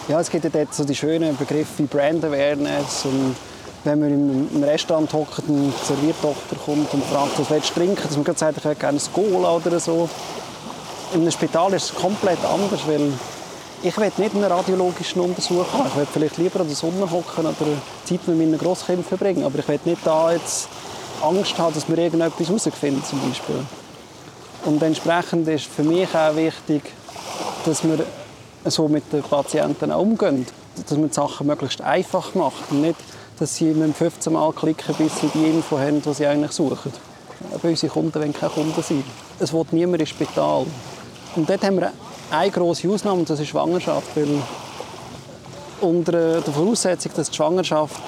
[0.07, 3.35] Ja, es gibt ja dort so die schönen Begriffe wie Brand Awareness und
[3.83, 8.03] wenn man im Restaurant hockt und die Serviertochter kommt und fragt, was willst du trinken,
[8.07, 10.07] dass man sagt, ich hätte gerne ein Cola oder so.
[11.13, 13.11] In einem Spital ist es komplett anders, weil
[13.83, 15.87] ich will nicht einen radiologischen Untersuch haben.
[15.89, 17.55] Ich will vielleicht lieber an der Sonne hocken oder
[18.05, 19.43] Zeit mit meinen Grosskindern verbringen.
[19.43, 20.69] Aber ich will nicht da jetzt
[21.21, 23.65] Angst haben, dass wir irgendetwas herausfinden zum Beispiel.
[24.65, 26.83] Und entsprechend ist für mich auch wichtig,
[27.65, 28.05] dass wir
[28.65, 30.45] so mit den Patienten umgehen.
[30.87, 32.71] Dass man die Sachen möglichst einfach macht.
[32.71, 32.99] Und nicht,
[33.37, 36.93] dass sie 15 Mal klicken, bis sie die Info haben, die sie eigentlich suchen.
[37.61, 39.03] Bei unseren Kunden wollen keine Kunden sein.
[39.39, 40.65] Es will niemand ins Spital.
[41.35, 41.91] Und dort haben wir
[42.31, 44.15] eine große Ausnahme, und das ist Schwangerschaft.
[44.15, 44.27] Weil
[45.81, 48.01] unter der Voraussetzung, dass die Schwangerschaft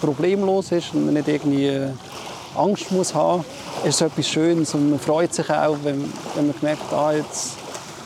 [0.00, 1.88] problemlos ist und man nicht irgendwie äh,
[2.56, 3.44] Angst muss haben,
[3.84, 7.52] ist es etwas Schönes und man freut sich auch, wenn, wenn man merkt, ah, jetzt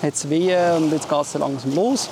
[0.02, 2.08] hat es Wehen und jetzt geht es langsam los.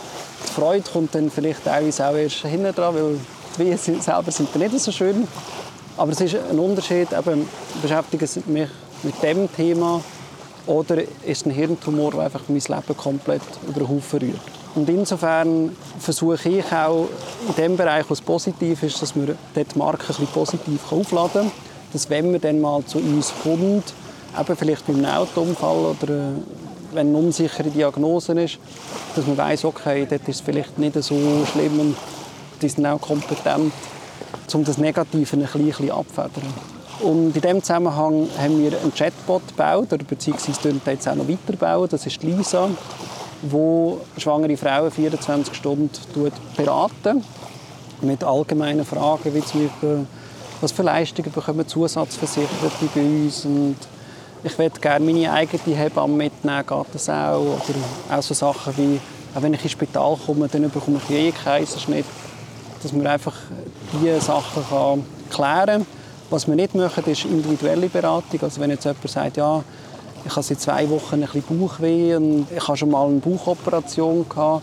[0.48, 3.18] Die Freude kommt dann vielleicht teilweise auch erst hinten dran, weil
[3.56, 5.28] die Wehen selber sind dann nicht so schön.
[5.96, 7.48] Aber es ist ein Unterschied, eben,
[7.82, 8.68] beschäftigen mich
[9.02, 10.00] mit dem Thema
[10.66, 14.40] oder ist ein Hirntumor, der einfach mein Leben komplett über den Haufen rührt.
[14.74, 17.08] Und insofern versuche ich auch
[17.48, 21.42] in dem Bereich, was positiv ist, dass man dort die Marke ein bisschen positiv aufladen
[21.42, 21.52] kann.
[21.92, 23.92] Dass wenn man dann mal zu uns kommt,
[24.38, 26.32] eben vielleicht bei einem Autounfall oder äh,
[26.94, 28.58] wenn eine unsichere Diagnose ist,
[29.14, 31.14] dass man weiß, okay, dort ist es vielleicht nicht so
[31.52, 31.96] schlimm und
[32.60, 33.72] die sind auch kompetent,
[34.52, 36.54] um das Negative ein bisschen abzufedern.
[37.02, 41.88] Und in diesem Zusammenhang haben wir einen Chatbot gebaut, oder beziehungsweise jetzt auch noch weiterbauen.
[41.90, 42.68] Das ist Lisa,
[43.42, 45.90] wo schwangere Frauen 24 Stunden
[46.56, 47.24] beraten
[48.02, 50.06] mit allgemeinen Fragen, wie zum Beispiel,
[50.60, 53.76] was für Leistungen bekommen Zusatzversicherte bei uns und
[54.44, 57.38] ich würde gerne meine eigene Hebamme mitnehmen, geht das auch?
[57.40, 59.00] Oder auch so Sachen wie,
[59.36, 62.06] auch wenn ich ins Spital komme, dann bekomme ich je Kaiserschnitt.
[62.82, 63.36] Dass man einfach
[63.92, 66.01] diese Sachen klären kann.
[66.32, 68.40] Was wir nicht machen, ist individuelle Beratung.
[68.40, 69.62] Also wenn jetzt jemand sagt, ja,
[70.24, 74.26] ich habe seit zwei Wochen ein bisschen Bauchweh und ich habe schon mal eine Bauchoperation
[74.26, 74.62] gehabt.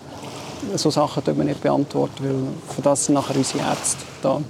[0.76, 4.42] So Sachen können wir nicht beantworten, weil für das sind nachher unsere Ärzte da.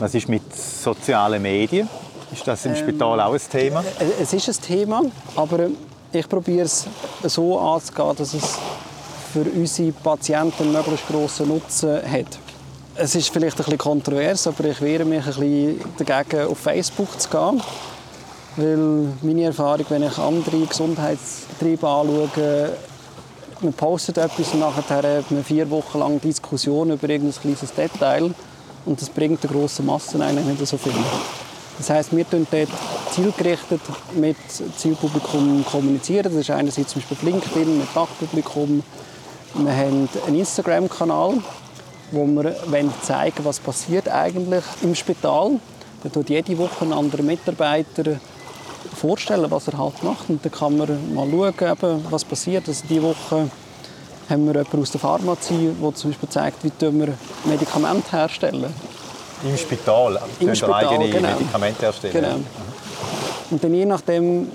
[0.00, 1.88] Was ist mit sozialen Medien?
[2.32, 3.80] Ist das im ähm, Spital auch ein Thema?
[4.00, 5.02] Äh, es ist ein Thema,
[5.36, 5.68] aber
[6.12, 6.88] ich probiere es
[7.22, 8.58] so anzugehen, dass es
[9.32, 12.43] für unsere Patienten möglichst grossen Nutzen hat.
[12.96, 17.20] Es ist vielleicht ein bisschen kontrovers, aber ich wehre mich ein bisschen dagegen, auf Facebook
[17.20, 17.60] zu gehen.
[18.56, 22.70] Weil meine Erfahrung, wenn ich andere Gesundheitsbetriebe anschaue,
[23.62, 28.32] man postet etwas und nachher hat man vier Wochen lang Diskussion über irgendein kleines Detail
[28.84, 30.92] und das bringt der grossen Masse eigentlich nicht so viel.
[31.78, 32.68] Das heißt, wir tun dort
[33.10, 33.80] zielgerichtet
[34.14, 34.36] mit
[34.76, 36.24] Zielpublikum kommunizieren.
[36.24, 38.84] Das ist einerseits zum Beispiel LinkedIn mit Fachpublikum.
[39.54, 41.38] Wir haben einen Instagram-Kanal,
[42.14, 42.54] wo wir
[43.02, 45.58] zeigen was passiert eigentlich im Spital.
[46.02, 48.20] Da tut jede Woche ein anderer Mitarbeiter
[48.94, 50.28] vorstellen, was er halt macht.
[50.28, 52.68] Und dann kann man mal schauen, was passiert.
[52.68, 53.50] Also diese Woche
[54.28, 58.72] haben wir jemanden aus der Pharmazie, der zum Beispiel zeigt, wie wir Medikamente herstellen.
[59.42, 60.20] Im Spital?
[60.40, 61.28] Im Spital, eigene genau.
[61.32, 62.14] Medikamente erstellen?
[62.14, 62.36] Genau.
[63.50, 64.48] Und dann je nachdem,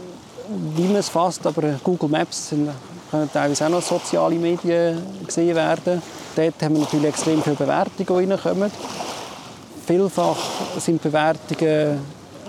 [0.75, 2.69] wie man es fasst, aber Google Maps sind,
[3.09, 6.01] können teilweise auch noch soziale Medien gesehen werden.
[6.35, 8.71] Dort haben wir natürlich extrem viele Bewertungen, die reinkommen.
[9.85, 10.37] Vielfach
[10.77, 11.99] sind Bewertungen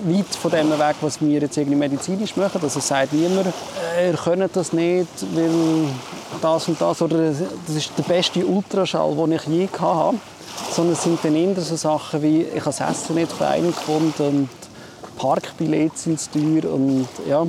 [0.02, 2.60] weit von dem weg, was wir jetzt irgendwie medizinisch machen.
[2.62, 3.48] Also sagt niemand,
[3.98, 5.50] äh, ihr könnt das nicht, weil
[6.40, 7.32] das und das oder
[7.66, 10.16] das ist der beste Ultraschall, den ich je hatte
[10.70, 14.22] sondern es sind dann eher so Sachen wie, ich habe das Essen nicht fein gefunden
[14.22, 14.48] und
[15.16, 17.46] Parkbillette sind zu teuer und ja.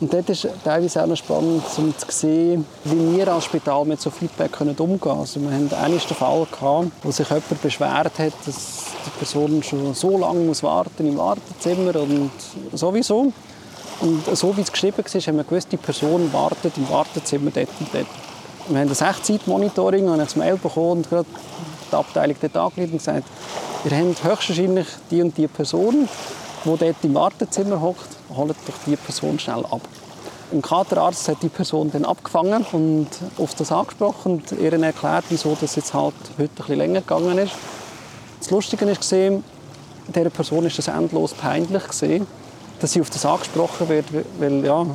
[0.00, 4.00] Und dort ist teilweise auch noch spannend, um zu sehen, wie wir als Spital mit
[4.00, 5.18] so Feedback umgehen können.
[5.18, 9.94] Also wir hatten einen Fall, gehabt, wo sich jemand beschwert hat, dass die Person schon
[9.94, 12.30] so lange muss warten im Wartezimmer und
[12.72, 13.32] sowieso.
[14.00, 17.68] Und so wie es geschrieben war, haben wir gewusst, die Person wartet im Wartezimmer dort
[17.80, 18.06] und dort.
[18.68, 21.26] Wir haben das Echtzeitmonitoring ich das Mail bekommen und gerade
[21.90, 23.26] die Abteilung dort angerufen und gesagt,
[23.84, 26.08] ihr habt höchstwahrscheinlich die und die Person,
[26.64, 29.80] die dort im Wartezimmer hockt, holt doch die Person schnell ab.
[30.52, 35.56] Ein Kaderarzt hat die Person dann abgefangen und auf das angesprochen und ihr erklärt, wieso
[35.60, 37.52] das jetzt halt heute ein bisschen länger gegangen ist.
[38.38, 39.44] Das Lustige ist gesehen,
[40.14, 42.26] dieser Person ist das endlos peinlich gesehen,
[42.80, 44.06] dass sie auf das angesprochen wird,
[44.38, 44.86] weil ja,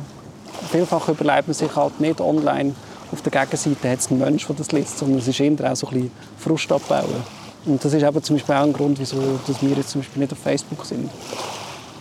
[0.72, 2.74] vielfach überlebt man sich halt nicht online
[3.14, 5.76] auf der Gegenseite hat es einen Menschen, der das liest, sondern es ist eher auch
[5.76, 7.22] so ein bisschen Frust abbauen.
[7.64, 10.32] Und das ist eben zum Beispiel auch ein Grund, wieso wir jetzt zum Beispiel nicht
[10.32, 11.10] auf Facebook sind.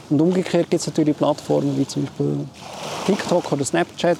[0.09, 2.47] Und umgekehrt gibt es natürlich Plattformen wie zum Beispiel
[3.05, 4.17] TikTok oder Snapchat,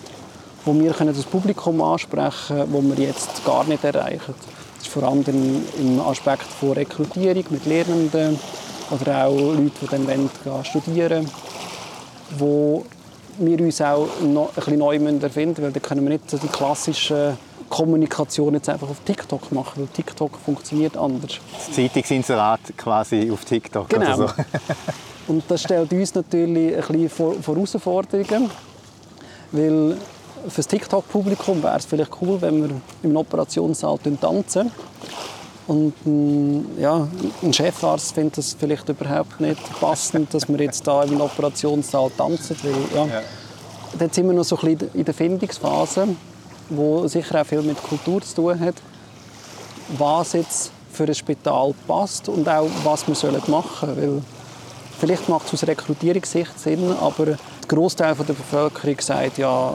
[0.66, 4.34] wo wir das Publikum ansprechen können, wo wir jetzt gar nicht erreichen.
[4.78, 5.24] Das ist vor allem
[5.80, 8.40] im Aspekt von Rekrutierung mit Lernenden
[8.92, 11.30] oder auch Leute, die dann wollen, studieren
[12.38, 12.84] wollen,
[13.40, 16.48] wir uns auch noch ein bisschen neu erfinden müssen, weil dann können wir nicht die
[16.48, 17.38] klassische
[17.70, 21.40] Kommunikation jetzt einfach auf TikTok machen, weil TikTok funktioniert anders.
[21.56, 24.16] Das Zeitungsinserat quasi auf TikTok genau.
[24.16, 24.34] oder so.
[25.28, 28.50] Und das stellt uns natürlich ein bisschen vor, vor Herausforderungen,
[29.52, 29.98] weil
[30.48, 32.70] für das TikTok-Publikum wäre es vielleicht cool, wenn wir
[33.04, 34.72] im Operationssaal tanzen
[35.68, 37.08] und mm, ja,
[37.42, 42.58] ein Chefarzt findet das vielleicht überhaupt nicht passend, dass wir jetzt da im Operationssaal tanzen.
[42.64, 43.22] Weil, ja, ja.
[43.98, 46.08] Dort sind wir noch so ein bisschen in der Findungsphase,
[46.70, 48.76] wo sicher auch viel mit Kultur zu tun hat.
[49.98, 53.14] Was jetzt für ein Spital passt und auch was wir
[53.48, 53.98] machen sollen.
[53.98, 54.22] Weil
[55.04, 57.38] vielleicht macht es aus Rekrutierungssicht Sinn, aber der
[57.68, 59.74] Großteil der Bevölkerung sagt, ja,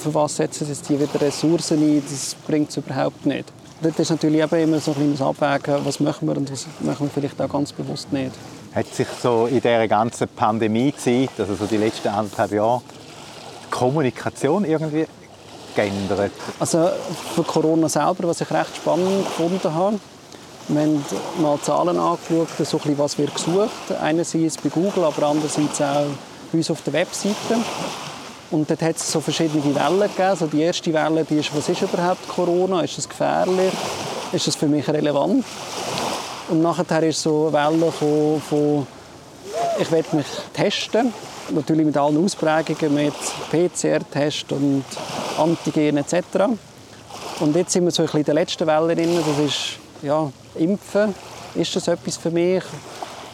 [0.00, 3.52] für was setzen jetzt die wieder Ressourcen ein, das bringt es überhaupt nicht
[3.84, 7.06] dort ist natürlich eben immer so ein kleines Abwägen, was machen wir und was machen
[7.06, 8.32] wir vielleicht auch ganz bewusst nicht.
[8.74, 12.82] Hat sich so in dieser ganzen Pandemiezeit, also so die letzten anderthalb Jahre,
[13.70, 15.06] Kommunikation irgendwie
[15.76, 16.32] geändert?
[16.58, 16.88] Also
[17.34, 20.00] für Corona selber, was ich recht spannend gefunden habe,
[20.68, 21.04] wir haben
[21.40, 23.92] mal Zahlen angeschaut, so ein bisschen, was wird gesucht.
[24.00, 26.06] Einerseits bei Google, aber andererseits auch
[26.50, 27.58] bei uns auf der Webseite.
[28.50, 30.22] Und dort hat es so verschiedene Wellen gegeben.
[30.22, 32.82] Also die erste Welle, die ist, was ist überhaupt Corona?
[32.82, 33.72] Ist es gefährlich?
[34.32, 35.44] Ist es für mich relevant?
[36.48, 38.86] Und nachher ist so eine Welle von, von
[39.78, 41.12] ich werde mich testen.
[41.50, 43.14] Natürlich mit allen Ausprägungen, mit
[43.50, 44.84] PCR-Test und
[45.36, 46.14] Antigen etc.
[47.40, 49.16] Und jetzt sind wir so ein bisschen in der letzten Welle drin.
[49.16, 51.14] Das ist ja, Impfen.
[51.54, 52.62] Ist das etwas für mich?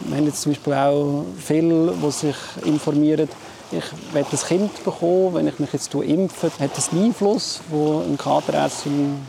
[0.01, 3.29] Wir haben jetzt zum Beispiel auch viele, die sich informieren,
[3.73, 8.01] ich werde ein Kind bekommen, wenn ich mich jetzt impfe, hat das einen Einfluss, wo
[8.01, 9.25] ein Kaderärztin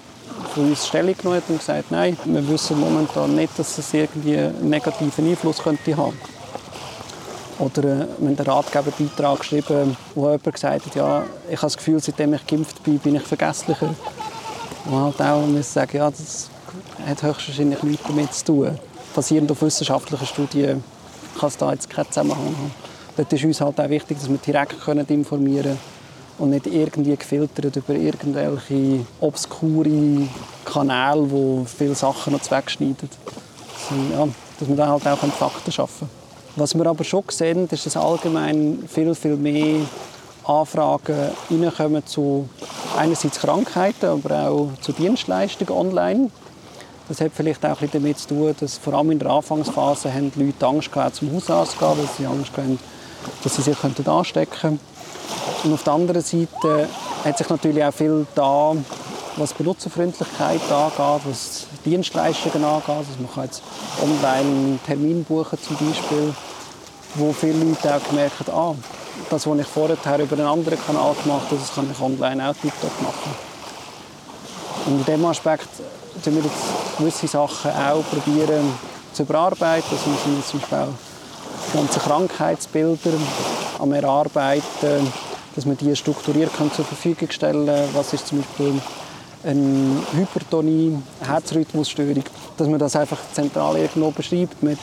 [0.55, 4.37] von uns Stellung genommen hat und gesagt, nein, wir wissen momentan nicht, dass es irgendwie
[4.37, 6.17] einen negativen Einfluss könnte haben.
[7.59, 11.77] Oder äh, wir haben einen Ratgeberbeitrag geschrieben, wo jemand gesagt hat, ja, ich habe das
[11.77, 13.93] Gefühl, seitdem ich geimpft bin, bin ich vergesslicher.
[14.85, 16.49] Und halt auch müssen sagen, ja, das
[17.05, 18.79] hat höchstwahrscheinlich nichts damit zu tun.
[19.15, 20.83] Basierend auf wissenschaftlichen Studien
[21.39, 22.71] kann es da jetzt keinen Zusammenhang haben.
[23.17, 24.73] Dort ist uns halt auch wichtig, dass wir direkt
[25.09, 25.79] informieren können
[26.37, 30.27] und nicht irgendwie gefiltert über irgendwelche obskure
[30.65, 33.09] Kanäle, die viele Sachen noch wegschneiden.
[34.11, 34.27] Ja,
[34.59, 36.21] dass wir dann halt auch Fakten schaffen können.
[36.55, 39.81] Was wir aber schon sehen, ist, dass allgemein viel, viel mehr
[40.43, 42.49] Anfragen reinkommen zu
[42.97, 46.31] einerseits Krankheiten, aber auch zu Dienstleistungen online.
[47.07, 50.31] Das hat vielleicht auch etwas damit zu tun, dass vor allem in der Anfangsphase haben
[50.31, 52.79] die Leute Angst gehabt, zum Hausarzt zu gehen, weil sie Angst hatten,
[53.43, 54.79] dass sie sich anstecken könnten.
[55.63, 56.87] Und auf der anderen Seite
[57.23, 58.75] hat sich natürlich auch viel da,
[59.37, 62.89] was Benutzerfreundlichkeit angeht, was Dienstleistungen angeht.
[62.89, 63.61] Also man kann jetzt
[64.01, 66.33] online einen Termin buchen zum Beispiel,
[67.15, 68.75] wo viele Leute auch gemerkt haben, ah,
[69.29, 72.53] das, was ich vorher über einen anderen Kanal gemacht habe, das kann ich online auch
[72.53, 73.35] TikTok machen.
[74.85, 75.69] Und in diesem Aspekt
[76.13, 78.73] probieren wir jetzt gewisse Sachen auch probieren
[79.13, 79.89] zu überarbeiten.
[79.91, 83.11] Also wir sind zum Beispiel auch ganze Krankheitsbilder
[83.79, 85.11] am Erarbeiten,
[85.55, 87.89] dass wir die strukturiert zur Verfügung stellen können.
[87.93, 88.81] Was ist zum Beispiel
[89.43, 92.23] eine Hypertonie, Herzrhythmusstörung,
[92.57, 94.77] dass man das einfach zentral irgendwo beschreibt mit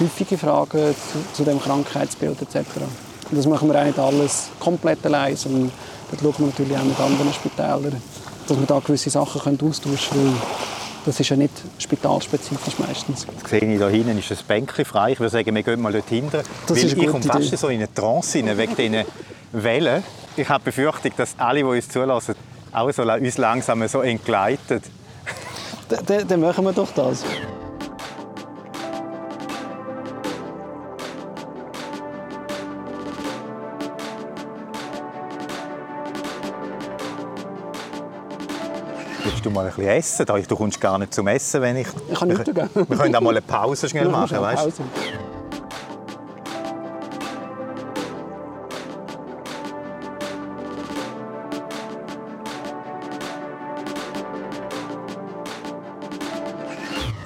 [0.00, 2.66] häufigen Fragen zu, zu dem Krankheitsbild etc.
[3.30, 5.70] Und das machen wir auch nicht alles komplett allein, sondern
[6.10, 8.02] da schauen wir natürlich auch mit anderen Spitälern,
[8.48, 10.36] dass wir da gewisse Sachen austauschen können,
[11.04, 13.26] das ist ja nicht spitalspezifisch meistens.
[13.40, 15.12] Das sehe ich da hinten ist ein Bänkchen frei.
[15.12, 16.42] Ich würde sagen, wir gehen mal dort hinten.
[16.66, 19.04] Das weil ich komme fast so in eine Trance rein, wegen diesen
[19.52, 20.02] Wellen.
[20.36, 22.34] Ich habe Befürchtung, dass alle, die uns zulassen,
[22.72, 24.80] auch so uns langsam so entgleiten.
[26.06, 27.24] Dann machen wir doch das.
[39.42, 40.26] Du mal ein bisschen essen?
[40.46, 41.88] Du kommst gar nicht zum Essen, wenn ich...
[42.08, 42.70] Ich kann nicht gehen.
[42.74, 44.80] Wir können auch mal eine Pause schnell machen, weißt?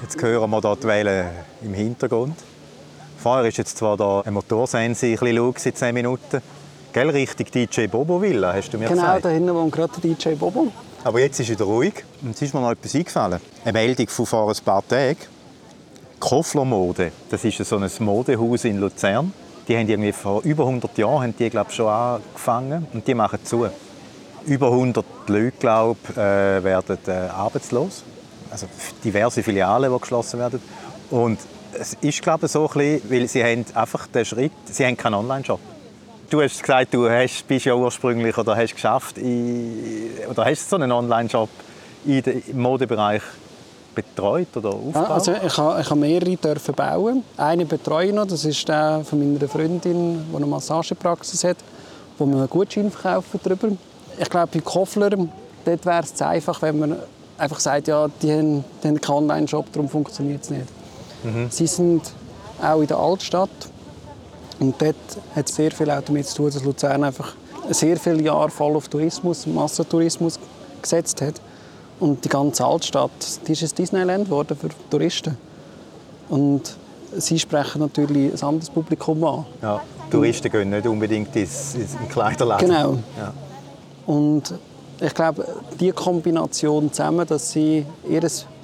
[0.01, 1.27] Jetzt hören wir hier die Wellen
[1.61, 2.35] im Hintergrund.
[3.17, 6.41] Vorher ist jetzt zwar da ein Motorsense ein bisschen laut, seit 10 Minuten.
[6.93, 9.21] Gell, Richtung DJ Bobo Villa, hast du mir genau, gesagt?
[9.21, 10.71] Genau, da hinten wohnt gerade der DJ Bobo.
[11.03, 12.03] Aber jetzt ist wieder ruhig.
[12.21, 13.39] Und jetzt ist mir noch etwas eingefallen.
[13.63, 15.17] Eine Meldung von vor ein paar Tagen.
[16.19, 19.31] Kofler Mode, das ist so ein Modehaus in Luzern.
[19.67, 23.39] Die haben irgendwie vor über 100 Jahren haben die, glaub, schon angefangen und die machen
[23.43, 23.67] zu.
[24.45, 28.03] Über 100 Leute glaub, äh, werden äh, arbeitslos.
[28.49, 28.67] Also
[29.03, 30.61] diverse Filialen, die geschlossen werden.
[31.11, 31.37] Und
[31.73, 35.15] es ist glaube so ein bisschen, weil sie haben einfach den Schritt, sie haben keinen
[35.15, 35.59] Online-Shop.
[36.29, 40.75] Du hast gesagt, du hast, bist ja ursprünglich oder hast geschafft in, oder hast so
[40.75, 41.49] einen Online-Shop
[42.05, 43.21] im Modebereich
[43.95, 45.09] betreut oder aufgebaut?
[45.09, 47.23] Also ich habe, ich habe mehrere dürfen bauen.
[47.37, 51.57] Einen betreue ich noch, das ist der von meiner Freundin, die eine Massagepraxis hat,
[52.17, 53.69] wo wir einen Gutschein verkaufen darüber.
[54.19, 56.95] Ich glaube, bei Koffler dort wäre es einfach, wenn man
[57.37, 60.65] einfach sagt, ja, die haben, die haben keinen Online-Shop, darum funktioniert es nicht.
[61.23, 61.47] Mhm.
[61.49, 62.11] Sie sind
[62.61, 63.49] auch in der Altstadt
[64.59, 64.95] und dort
[65.35, 67.33] hat es sehr viel auch damit zu tun, dass Luzern einfach
[67.69, 70.39] sehr viele Jahre voll auf Tourismus, Massentourismus
[70.81, 71.35] gesetzt hat.
[71.99, 73.11] Und die ganze Altstadt,
[73.47, 75.37] die ist ein Disneyland geworden für Touristen.
[76.29, 76.75] Und
[77.17, 79.45] sie sprechen natürlich ein anderes Publikum an.
[79.61, 82.67] Ja, Touristen gehen nicht unbedingt ins, ins Kleiderladen.
[82.67, 82.97] Genau.
[83.17, 83.33] Ja.
[84.05, 84.53] Und
[84.99, 85.45] ich glaube,
[85.79, 88.21] diese Kombination zusammen, dass sie ihr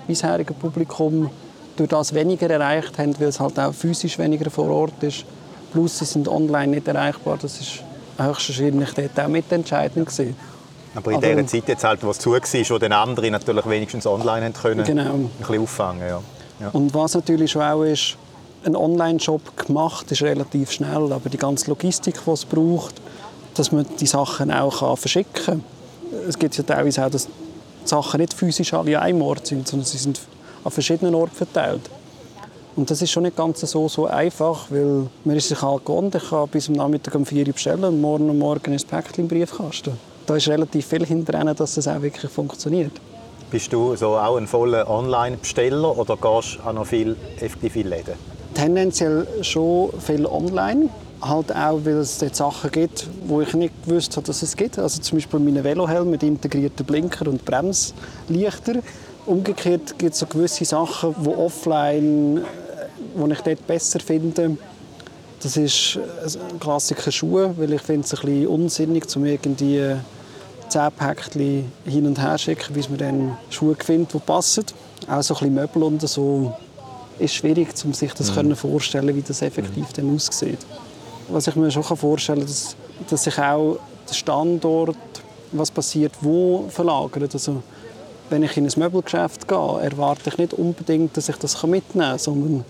[0.08, 1.30] bisheriges Publikum
[1.76, 5.26] durch das weniger erreicht haben, weil es halt auch physisch weniger vor Ort ist,
[5.74, 7.38] Plus, sie sind online nicht erreichbar.
[7.42, 7.80] Das ist
[8.18, 10.36] höchstwahrscheinlich dort auch mitentscheidend gewesen.
[10.96, 14.06] Aber in dieser Zeit, jetzt halt, wo es zu war, wo den anderen natürlich wenigstens
[14.06, 15.14] online können, Genau.
[15.14, 16.08] ein bisschen auffangen.
[16.08, 16.22] Ja.
[16.60, 16.70] Ja.
[16.72, 18.16] Und was natürlich schon auch ist,
[18.64, 22.96] ein Online-Shop gemacht ist relativ schnell, aber die ganze Logistik, die es braucht,
[23.56, 25.64] dass man die Sachen auch kann verschicken kann.
[26.30, 29.68] Es gibt ja teilweise auch, dass die Sachen nicht physisch alle an einem Ort sind,
[29.68, 30.22] sondern sie sind
[30.64, 31.82] an verschiedenen Orten verteilt.
[32.76, 36.16] Und das ist schon nicht ganz so, so einfach, weil man ist sich halt gewohnt,
[36.16, 39.04] ich kann bis am Nachmittag um 4 Uhr bestellen und morgen am Morgen ist das
[39.04, 39.94] Päckchen im Briefkasten.
[40.26, 42.94] Da ist relativ viel hinterher, dass das auch wirklich funktioniert.
[43.52, 47.90] Bist du so auch ein voller Online-Besteller oder gehst du auch noch viel effektiv in
[47.90, 48.14] Läden?
[48.56, 50.90] Tendenziell schon viel online.
[51.22, 54.80] Halt auch, weil es dort Sachen gibt, wo ich nicht gewusst habe, dass es gibt.
[54.80, 58.82] Also zum Beispiel meine Velohelm mit integrierten Blinker und Bremslichter.
[59.26, 62.44] Umgekehrt gibt es so gewisse Sachen, die offline,
[63.15, 64.58] äh, wo ich dort besser finde.
[65.41, 69.95] Das ist ein Klassiker Schuhe, weil ich finde es ein bisschen unsinnig, um irgendwie
[70.69, 74.65] zehn Päckchen hin und her zu schicken, bis man dann Schuhe findet, die passen.
[75.10, 76.54] Auch so ein bisschen Möbel und so
[77.19, 78.56] ist schwierig, um sich das mhm.
[78.56, 80.60] vorstellen, wie das effektiv dann aussieht.
[81.30, 82.76] Was ich mir schon vorstellen kann, dass,
[83.10, 83.78] dass sich auch
[84.10, 84.97] der Standort,
[85.52, 87.34] was passiert, wo verlagert.
[87.34, 87.62] Also,
[88.30, 92.17] wenn ich in ein Möbelgeschäft gehe, erwarte ich nicht unbedingt, dass ich das mitnehmen kann,
[92.17, 92.65] sondern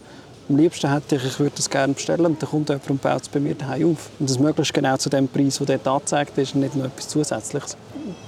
[0.50, 3.22] am liebsten hätte ich, ich würde das gerne bestellen und dann kommt jemand und baut
[3.22, 4.10] es bei mir daheim auf.
[4.20, 7.08] Und das möglichst genau zu dem Preis, der dort angezeigt ist und nicht noch etwas
[7.08, 7.78] Zusätzliches.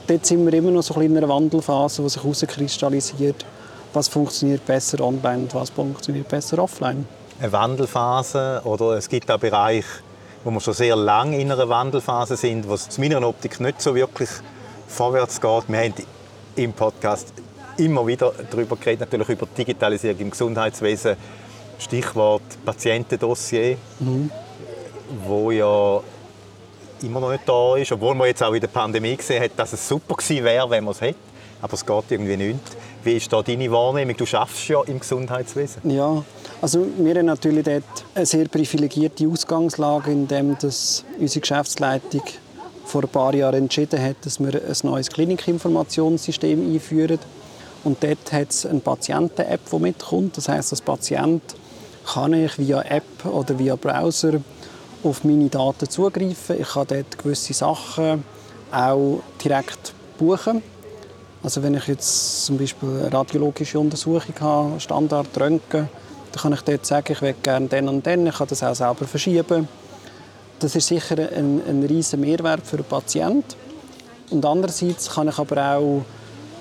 [0.08, 3.45] Dort sind wir immer noch so ein in einer Wandelphase, die sich herauskristallisiert,
[3.93, 7.08] was funktioniert besser online und was funktioniert besser offline.
[7.39, 9.88] Eine Wandelphase oder es gibt auch Bereiche,
[10.43, 13.82] wo wir schon sehr lange in einer Wandelphase sind, wo es zu meiner Optik nicht
[13.82, 14.30] so wirklich
[14.88, 15.63] vorwärts geht.
[15.67, 15.93] Wir haben
[16.56, 17.34] im Podcast
[17.78, 21.17] immer wieder darüber geredet, natürlich über Digitalisierung im Gesundheitswesen.
[21.80, 24.32] Stichwort Patientendossier, mhm.
[25.26, 26.02] wo ja
[27.02, 29.74] immer noch nicht da ist, obwohl man jetzt auch in der Pandemie gesehen hat, dass
[29.74, 31.20] es super gewesen wäre, wenn man es hätte.
[31.62, 32.60] Aber es geht irgendwie nicht.
[33.04, 34.18] Wie ist da deine Wahrnehmung?
[34.18, 35.90] Du schaffst ja im Gesundheitswesen.
[35.90, 36.24] Ja,
[36.62, 37.84] also wir haben natürlich dort
[38.14, 42.24] eine sehr privilegierte Ausgangslage, indem das unsere Geschäftsleitung
[42.86, 47.20] vor ein paar Jahren entschieden hat, dass wir ein neues Klinikinformationssystem einführen.
[47.84, 50.38] Und dort hat es eine Patienten-App, die mitkommt.
[50.38, 51.44] Das heißt, als Patient
[52.06, 54.39] kann ich via App oder via Browser
[55.04, 56.60] auf meine Daten zugreifen.
[56.60, 58.24] Ich kann dort gewisse Sachen
[58.72, 60.62] auch direkt buchen.
[61.44, 65.89] Also wenn ich jetzt zum Beispiel eine radiologische Untersuchung habe, Standard Röntgen,
[66.32, 68.26] dann kann ich dort sagen, ich möchte gerne den und den.
[68.28, 69.68] Ich kann das auch selber verschieben.
[70.60, 73.56] Das ist sicher ein, ein riesiger Mehrwert für den Patienten.
[74.32, 76.06] Und andererseits kann ich aber auch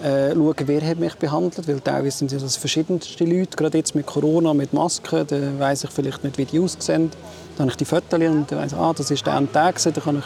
[0.02, 4.06] äh, schauen, wer hat mich behandelt, weil teilweise sind das verschiedenste Leute, gerade jetzt mit
[4.06, 7.10] Corona, mit Masken, da weiss ich vielleicht nicht, wie die aussehen.
[7.56, 9.72] Dann habe ich die Fotos und dann weiss ich, ah, das ist der und der.
[9.72, 10.22] Dann kann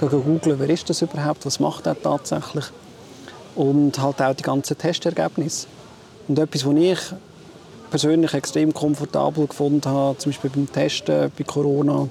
[0.00, 2.66] ich googeln, wer ist das überhaupt, was macht er tatsächlich.
[3.54, 5.66] Und halt auch die ganzen Testergebnisse.
[6.28, 6.98] Und etwas, was ich
[7.90, 12.08] persönlich extrem komfortabel gefunden habe, zum Beispiel beim Testen bei Corona,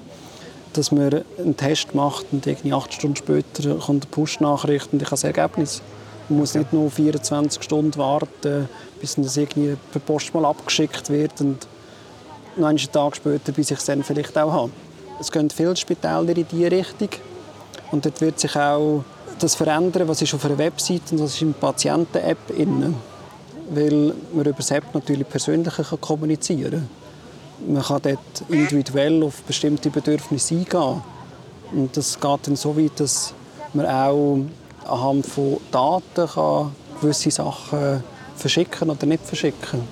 [0.72, 5.06] dass man einen Test macht und irgendwie acht Stunden später kommt eine Push-Nachricht und ich
[5.06, 5.82] habe das Ergebnis.
[6.28, 8.68] Man muss nicht nur 24 Stunden warten,
[9.00, 11.66] bis das irgendwie per Post mal abgeschickt wird und
[12.56, 14.70] noch einen Tag später, bis ich es dann vielleicht auch habe.
[15.20, 17.08] Es gehen viele Spitäler in diese Richtung
[17.92, 19.04] und dort wird sich auch
[19.38, 22.38] das verändern, was ist auf einer Website und was ist in der Patienten-App
[23.70, 26.88] Weil man über das App natürlich persönlicher kommunizieren
[27.58, 27.74] kann.
[27.74, 31.02] Man kann dort individuell auf bestimmte Bedürfnisse eingehen.
[31.72, 33.34] Und das geht dann so weit, dass
[33.72, 34.38] man auch
[34.88, 38.02] anhand von Daten kann gewisse Sachen
[38.36, 39.82] verschicken oder nicht verschicken.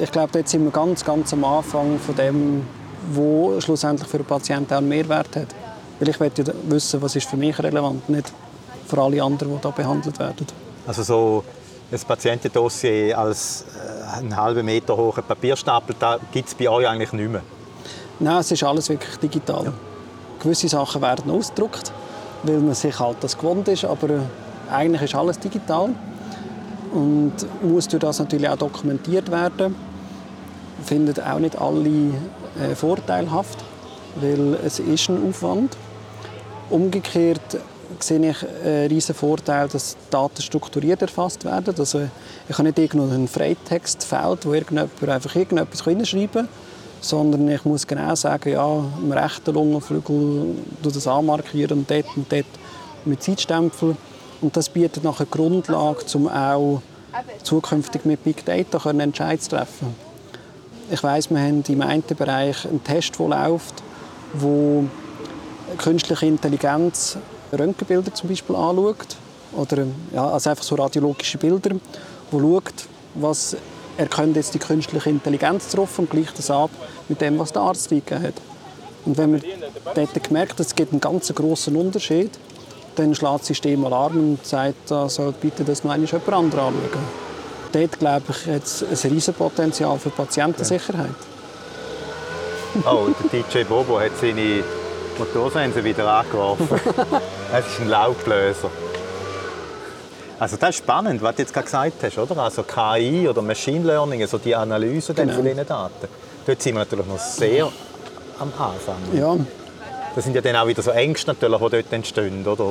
[0.00, 2.66] Ich glaube, dort sind wir ganz, ganz am Anfang von dem,
[3.12, 5.48] wo schlussendlich für den Patienten auch einen Mehrwert hat.
[5.98, 8.32] Weil ich möchte ja wissen, was ist für mich relevant, nicht
[8.86, 10.46] für alle anderen, die da behandelt werden.
[10.86, 11.44] Also so
[11.90, 17.12] ein Patientendossier als äh, einen halben Meter hohen Papierstapel, da gibt es bei euch eigentlich
[17.12, 17.42] nicht mehr?
[18.18, 19.66] Nein, es ist alles wirklich digital.
[19.66, 19.72] Ja.
[20.40, 21.92] Gewisse Sachen werden ausgedruckt,
[22.42, 24.20] weil man sich halt das gewohnt ist, aber äh,
[24.70, 25.90] eigentlich ist alles digital
[26.92, 27.32] und
[27.62, 29.74] muss durch das natürlich auch dokumentiert werden.
[30.84, 33.58] Findet auch nicht alle äh, vorteilhaft,
[34.16, 35.76] weil es ist ein Aufwand.
[36.70, 37.58] Umgekehrt
[37.98, 41.74] sehe ich einen riesen Vorteil, dass Daten strukturiert erfasst werden.
[41.78, 42.02] Also
[42.48, 46.48] ich habe nicht irgendein Freitextfeld, wo irgendjemand einfach irgendetwas hinschreiben kann,
[47.02, 52.46] sondern ich muss genau sagen, ja, im rechten Lungenflügel das anmarkieren und dort und dort
[53.04, 53.96] mit Zeitstempel.
[54.40, 56.80] Und das bietet nachher Grundlage, um auch
[57.42, 59.94] zukünftig mit Big Data Entscheidungen zu treffen.
[60.90, 63.82] Ich weiss, wir haben im einen Bereich einen Test, der läuft,
[64.34, 64.84] wo
[65.78, 67.18] künstliche Intelligenz
[67.52, 69.16] Röntgenbilder zum Beispiel anschaut,
[69.52, 69.84] oder
[70.14, 71.76] ja, also einfach so radiologische Bilder,
[72.30, 73.56] wo schaut, was
[73.96, 76.70] erkennt jetzt die künstliche Intelligenz drauf und gleicht das ab
[77.08, 78.34] mit dem, was der Arzt eingegeben hat.
[79.04, 79.42] Und wenn man
[79.94, 82.30] dort gemerkt hat, es gibt einen ganz großen Unterschied,
[82.96, 87.22] dann schlägt das System Alarm und sagt, da soll bitte das noch jemand anderes anschauen.
[87.72, 91.14] Dort, glaube ich, hat es ein riesiges Potenzial für Patientensicherheit.
[92.86, 94.62] Oh, der DJ Bobo hat seine
[95.18, 96.68] Motorsense wieder angeworfen.
[97.54, 98.70] Es ist ein Laubbläser.
[100.38, 102.42] Also das ist spannend, was du jetzt gerade gesagt hast, oder?
[102.42, 105.34] Also KI oder Machine Learning, also die Analyse genau.
[105.34, 106.08] von diesen Daten.
[106.44, 107.68] Dort sind wir natürlich noch sehr
[108.38, 108.96] am Anfang.
[109.12, 109.36] Ja.
[110.14, 112.66] Das sind ja dann auch wieder so Ängste natürlich, die dort entstehen, oder?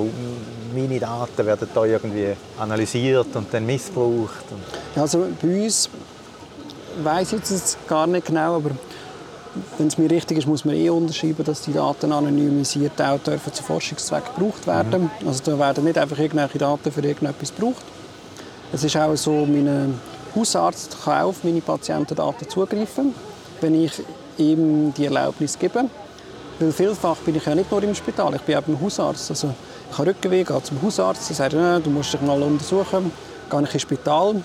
[0.75, 4.45] Meine Daten werden da irgendwie analysiert und dann missbraucht.
[4.95, 5.89] Also bei uns
[7.01, 8.71] weiß ich jetzt gar nicht genau, aber
[9.77, 13.53] wenn es mir richtig ist, muss man eh unterschreiben, dass die Daten anonymisiert auch dürfen
[13.53, 15.09] zu Forschungszwecken gebraucht werden.
[15.21, 15.27] Mhm.
[15.27, 17.83] Also da werden nicht einfach irgendwelche Daten für irgendetwas gebraucht.
[18.71, 19.99] Es ist auch so, mein
[20.35, 23.13] Hausarzt kann auf meine Patientendaten zugreifen,
[23.59, 23.91] wenn ich
[24.37, 25.85] ihm die Erlaubnis gebe.
[26.59, 29.29] Weil vielfach bin ich ja nicht nur im Spital, ich bin auch beim Hausarzt.
[29.29, 29.53] Also
[29.91, 33.11] ich habe Rückenweh, gehe zum Hausarzt, er sagt, du musst dich mal untersuchen.
[33.49, 34.41] Gehe ich ins Spital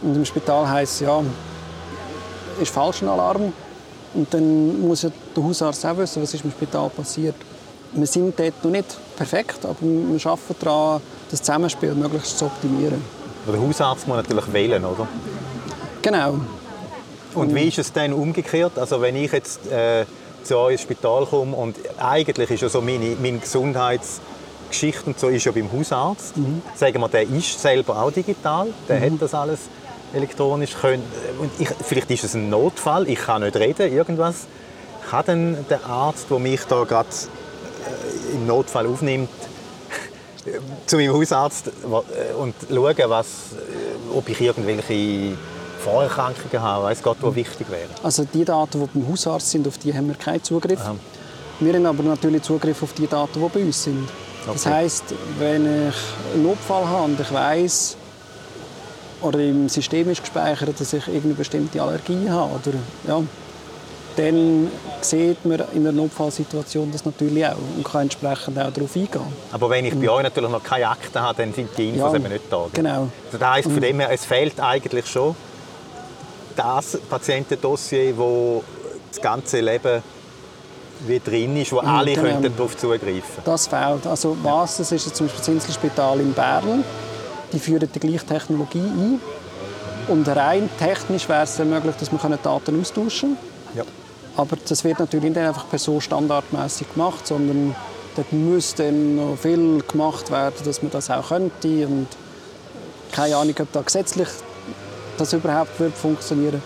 [0.00, 1.22] und im Spital heisst es, ja,
[2.60, 3.52] ist falscher Alarm
[4.14, 7.34] und dann muss ja der Hausarzt auch wissen, was ist im Spital passiert.
[7.92, 11.00] Wir sind dort noch nicht perfekt, aber wir arbeiten daran,
[11.30, 13.02] das Zusammenspiel möglichst zu optimieren.
[13.46, 15.06] Der Hausarzt muss natürlich wählen, oder?
[16.00, 16.38] Genau.
[17.34, 18.78] Und wie ist es dann umgekehrt?
[18.78, 20.04] Also wenn ich jetzt äh,
[20.42, 25.28] zu euch ins Spital komme und eigentlich ist ja so meine, meine Gesundheitsgeschichte und so
[25.28, 26.36] ist ja beim Hausarzt.
[26.36, 26.62] Mhm.
[26.74, 29.14] Sagen wir, der ist selber auch digital, der mhm.
[29.14, 29.60] hat das alles
[30.14, 31.02] elektronisch können.
[31.38, 34.46] Und ich, vielleicht ist es ein Notfall, ich kann nicht reden, irgendwas.
[35.10, 39.28] Kann dann der Arzt, der mich da gerade äh, im Notfall aufnimmt,
[40.86, 45.36] zu meinem Hausarzt äh, und schauen, was, äh, ob ich irgendwelche
[45.82, 47.88] Vorerkrankungen habe, weiß Gott, was wichtig wäre.
[48.02, 50.80] Also die Daten, die beim Hausarzt sind, auf die haben wir keinen Zugriff.
[50.80, 50.94] Aha.
[51.60, 54.08] Wir haben aber natürlich Zugriff auf die Daten, die bei uns sind.
[54.42, 54.50] Okay.
[54.52, 55.04] Das heißt,
[55.38, 55.94] wenn ich
[56.34, 57.96] einen Notfall habe und ich weiß,
[59.22, 62.54] oder im System ist gespeichert, dass ich irgendeine bestimmte Allergie habe.
[62.54, 63.22] Oder, ja,
[64.16, 64.70] dann
[65.00, 69.22] sieht man in einer Notfallsituation das natürlich auch und kann entsprechend auch darauf eingehen.
[69.52, 72.18] Aber wenn ich bei euch natürlich noch keine Akten habe, dann sind die Infos ja,
[72.18, 72.66] eben nicht da.
[72.72, 73.08] Genau.
[73.30, 75.34] Das heisst, von dem her, es fehlt eigentlich schon
[76.56, 78.62] das Patientendossier, wo
[79.10, 80.02] das ganze Leben
[81.06, 82.48] wie drin ist, wo alle genau.
[82.48, 83.42] darauf zugreifen könnten.
[83.44, 84.06] Das fehlt.
[84.06, 86.84] Also was, das ist zum Beispiel das Inselspital in Bern
[87.52, 89.20] die führen die gleiche Technologie ein.
[90.08, 93.36] Und rein technisch wäre es möglich, dass man Daten austauschen
[93.74, 93.76] kann.
[93.78, 93.84] Ja.
[94.36, 97.74] Aber das wird natürlich nicht einfach per so standardmäßig gemacht, sondern
[98.16, 101.86] dort müsste noch viel gemacht werden, dass man das auch könnte.
[101.86, 102.08] Und
[103.12, 104.28] keine Ahnung, ob da gesetzlich
[105.18, 106.62] das überhaupt wird funktionieren.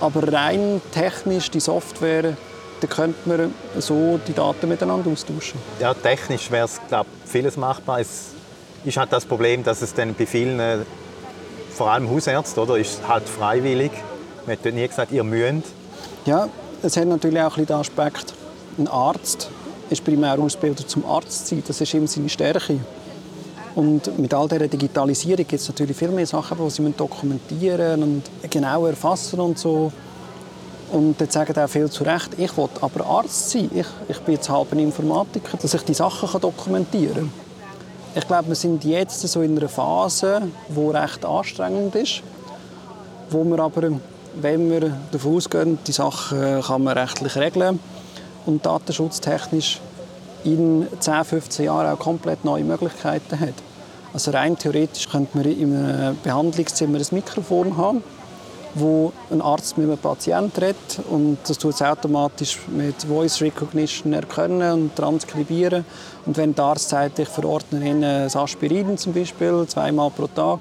[0.00, 2.36] Aber rein technisch die Software,
[2.80, 5.60] da könnte man so die Daten miteinander austauschen.
[5.80, 8.00] Ja, technisch wäre es glaube vieles machbar.
[8.00, 8.32] Es
[8.84, 10.78] ist halt das Problem, dass es dann bei vielen, äh,
[11.74, 13.92] vor allem Hausärzten, oder, ist halt freiwillig.
[14.46, 15.68] Man hat nie gesagt, ihr müsst.
[16.26, 16.48] Ja,
[16.82, 18.34] es hat natürlich auch den Aspekt,
[18.78, 19.50] ein Arzt
[19.90, 21.62] ist primär ausgebildet zum Arzt sein.
[21.66, 22.78] Das ist ihm seine Stärke.
[23.74, 28.50] Und mit all dieser Digitalisierung gibt es natürlich viel mehr Sachen, die sie dokumentieren und
[28.50, 29.92] genau erfassen und so.
[30.90, 33.70] Und jetzt sagen auch viel zu Recht, ich will aber Arzt sein.
[33.74, 37.51] Ich, ich bin jetzt halb ein Informatiker, dass ich die Sachen dokumentieren kann.
[38.14, 42.22] Ich glaube, wir sind jetzt so in einer Phase, die recht anstrengend ist,
[43.30, 43.90] wo wir aber,
[44.34, 47.80] wenn wir davon ausgehen, die Sachen kann man rechtlich regeln
[48.44, 49.80] und datenschutztechnisch
[50.44, 53.54] in 10, 15 Jahren auch komplett neue Möglichkeiten hat.
[54.12, 58.04] Also rein theoretisch könnte man in einem Behandlungszimmer ein Mikrofon haben
[58.74, 64.12] wo ein Arzt mit einem Patienten redet und das tut es automatisch mit Voice Recognition
[64.12, 65.84] erkennen und transkribieren.
[66.24, 70.60] Und wenn der Arzt sagt, ich verordne Ihnen ein Aspirin zum Beispiel, zweimal pro Tag,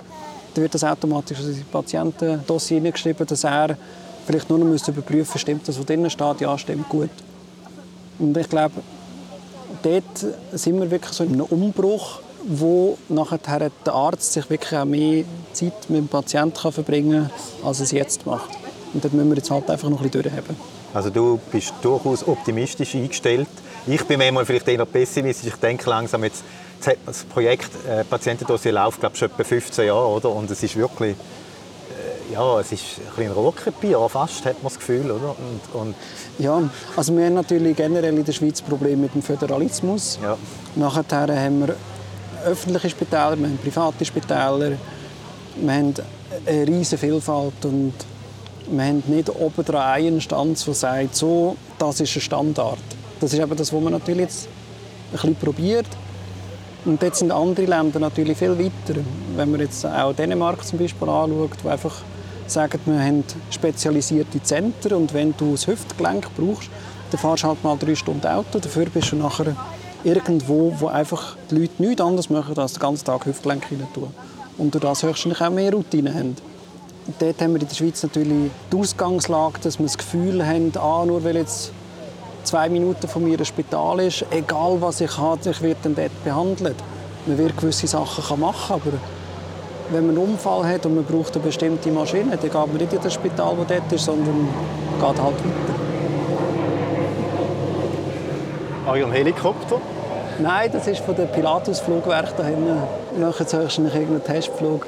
[0.53, 3.77] dann wird das automatisch in das Patientendossier hineingeschrieben, dass er
[4.25, 7.09] vielleicht nur noch überprüfen müsste, stimmt das, was drinnen steht, ja, stimmt gut.
[8.19, 8.75] Und ich glaube,
[9.83, 14.85] dort sind wir wirklich so in einem Umbruch, wo nachher der Arzt sich wirklich auch
[14.85, 15.23] mehr
[15.53, 18.49] Zeit mit dem Patienten verbringen kann, als er es jetzt macht.
[18.93, 20.55] Und dort müssen wir jetzt halt einfach noch ein bisschen durchhaben.
[20.93, 23.47] Also du bist durchaus optimistisch eingestellt.
[23.87, 25.47] Ich bin manchmal vielleicht eher pessimistisch.
[25.47, 26.43] Ich denke langsam jetzt,
[27.05, 30.29] das Projekt äh, Patientendossier läuft glaube ich, schon etwa 15 Jahre, oder?
[30.29, 34.79] Und es ist wirklich, äh, ja, es ist ein bisschen Rohrkrepierer, fast, hat man das
[34.79, 35.35] Gefühl, oder?
[35.37, 35.95] Und, und
[36.39, 36.61] ja,
[36.97, 40.19] also wir haben natürlich generell in der Schweiz Probleme mit dem Föderalismus.
[40.21, 40.37] Ja.
[40.75, 41.03] Nachher
[41.39, 41.75] haben wir
[42.45, 44.71] öffentliche Spitäler, wir haben private Spitäler,
[45.55, 45.93] wir haben
[46.45, 47.93] eine riesige Vielfalt und
[48.69, 52.79] wir haben nicht oben dran eine Instanz, die sagt, so, das ist ein Standard.
[53.19, 55.87] Das ist eben das, was man natürlich jetzt ein bisschen probiert.
[56.85, 58.99] Und dort sind andere Länder natürlich viel weiter.
[59.35, 62.01] Wenn man jetzt auch Dänemark zum Beispiel anschaut, wo einfach
[62.47, 66.69] sagen, wir haben spezialisierte Zentren und wenn du das Hüftgelenk brauchst,
[67.11, 69.55] dann fahrst du halt mal drei Stunden Auto, dafür bist du nachher
[70.03, 74.07] irgendwo, wo einfach die Leute nichts anderes machen, als den ganzen Tag Hüftgelenk rein tun.
[74.57, 76.35] Und durch das höchstwahrscheinlich auch mehr Routine haben.
[77.19, 81.03] Dort haben wir in der Schweiz natürlich die Ausgangslage, dass wir das Gefühl haben, ah,
[81.05, 81.71] nur weil jetzt
[82.43, 86.23] zwei Minuten von mir ein Spital ist, egal was ich habe, ich werde dann dort
[86.23, 86.75] behandelt.
[87.25, 88.97] Man wird gewisse Sachen machen, aber
[89.91, 92.93] wenn man einen Unfall hat und man braucht eine bestimmte Maschine, dann geht man nicht
[92.93, 94.47] in das Spital, das dort ist, sondern
[94.99, 95.80] geht halt weiter.
[98.91, 99.79] Euren Helikopter?
[100.39, 102.75] Nein, das ist von der Pilatus-Flugwerk da hinten.
[103.15, 104.85] Wir machen jetzt höchstens irgendeinen Testflug.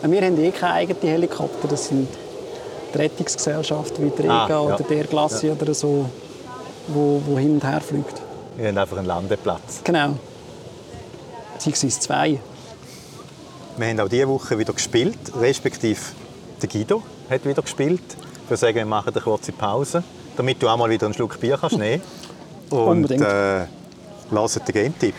[0.00, 1.66] Wir haben eh keine eigenen Helikopter.
[1.66, 2.06] Das sind
[2.94, 4.60] die Rettungsgesellschaften wie die Rega ah, ja.
[4.60, 5.56] oder der Glacier ja.
[5.60, 6.08] oder so,
[6.86, 8.22] wo, wo hin und her fliegt.
[8.56, 9.80] Wir haben einfach einen Landeplatz.
[9.82, 10.14] Genau.
[11.54, 12.38] Beziehungsweise zwei.
[13.76, 16.00] Wir haben auch diese Woche wieder gespielt, respektive
[16.62, 18.02] der Guido hat wieder gespielt.
[18.44, 20.04] Ich würde sagen, wir machen eine kurze Pause,
[20.36, 22.02] damit du auch mal wieder einen Schluck Bier kannst nehmen
[22.72, 23.22] Und Unbedingt.
[23.22, 23.66] äh,
[24.30, 25.14] lassen den Game-Tipp.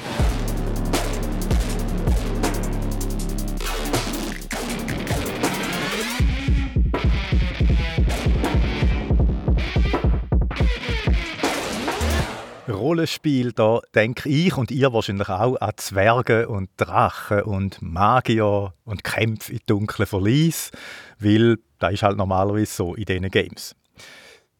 [12.68, 19.04] Rollenspiel, da denke ich und ihr wahrscheinlich auch an Zwerge und Drachen und Magier und
[19.04, 20.72] Kämpfe in dunklen Verlies,
[21.20, 23.76] weil das ist halt normalerweise so in diesen Games.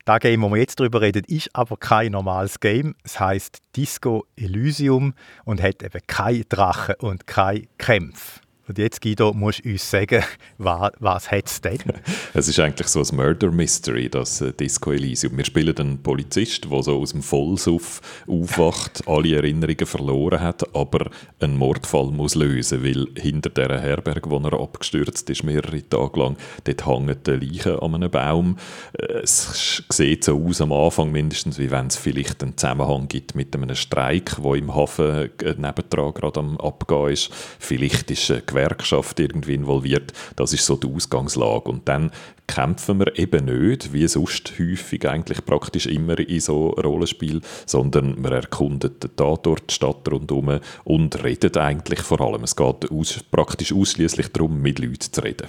[0.06, 2.94] Das Game, wo wir jetzt darüber reden, ist aber kein normales Game.
[3.06, 5.14] Es heißt Disco Elysium
[5.46, 8.43] und hat eben keine Drachen und keine Kämpfe.
[8.74, 10.24] Und jetzt, Guido, musst du uns sagen,
[10.58, 11.78] was, was hat es denn?
[12.34, 15.38] Es ist eigentlich so ein Murder Mystery, das äh, Disco Elysium.
[15.38, 21.12] Wir spielen einen Polizist, der so aus dem Vollsuff aufwacht, alle Erinnerungen verloren hat, aber
[21.40, 26.38] einen Mordfall muss lösen, weil hinter dieser Herberge, wo er abgestürzt ist, mehrere Tage lang,
[26.64, 28.58] dort hängen die Leichen an einem Baum.
[28.98, 33.36] Äh, es sieht so aus am Anfang mindestens, wie wenn es vielleicht einen Zusammenhang gibt
[33.36, 37.30] mit einem Streik, der im Hafen äh, nebendran gerade am Abgehen ist.
[37.60, 40.14] Vielleicht ist Gewerkschaft irgendwie involviert.
[40.36, 41.70] Das ist so die Ausgangslage.
[41.70, 42.12] Und dann
[42.48, 48.32] kämpfen wir eben nicht, wie sonst häufig eigentlich praktisch immer in so Rollenspiel, sondern wir
[48.32, 52.44] erkunden den Tatort, die Stadt rundherum und reden eigentlich vor allem.
[52.44, 55.48] Es geht aus, praktisch ausschließlich darum, mit Leuten zu reden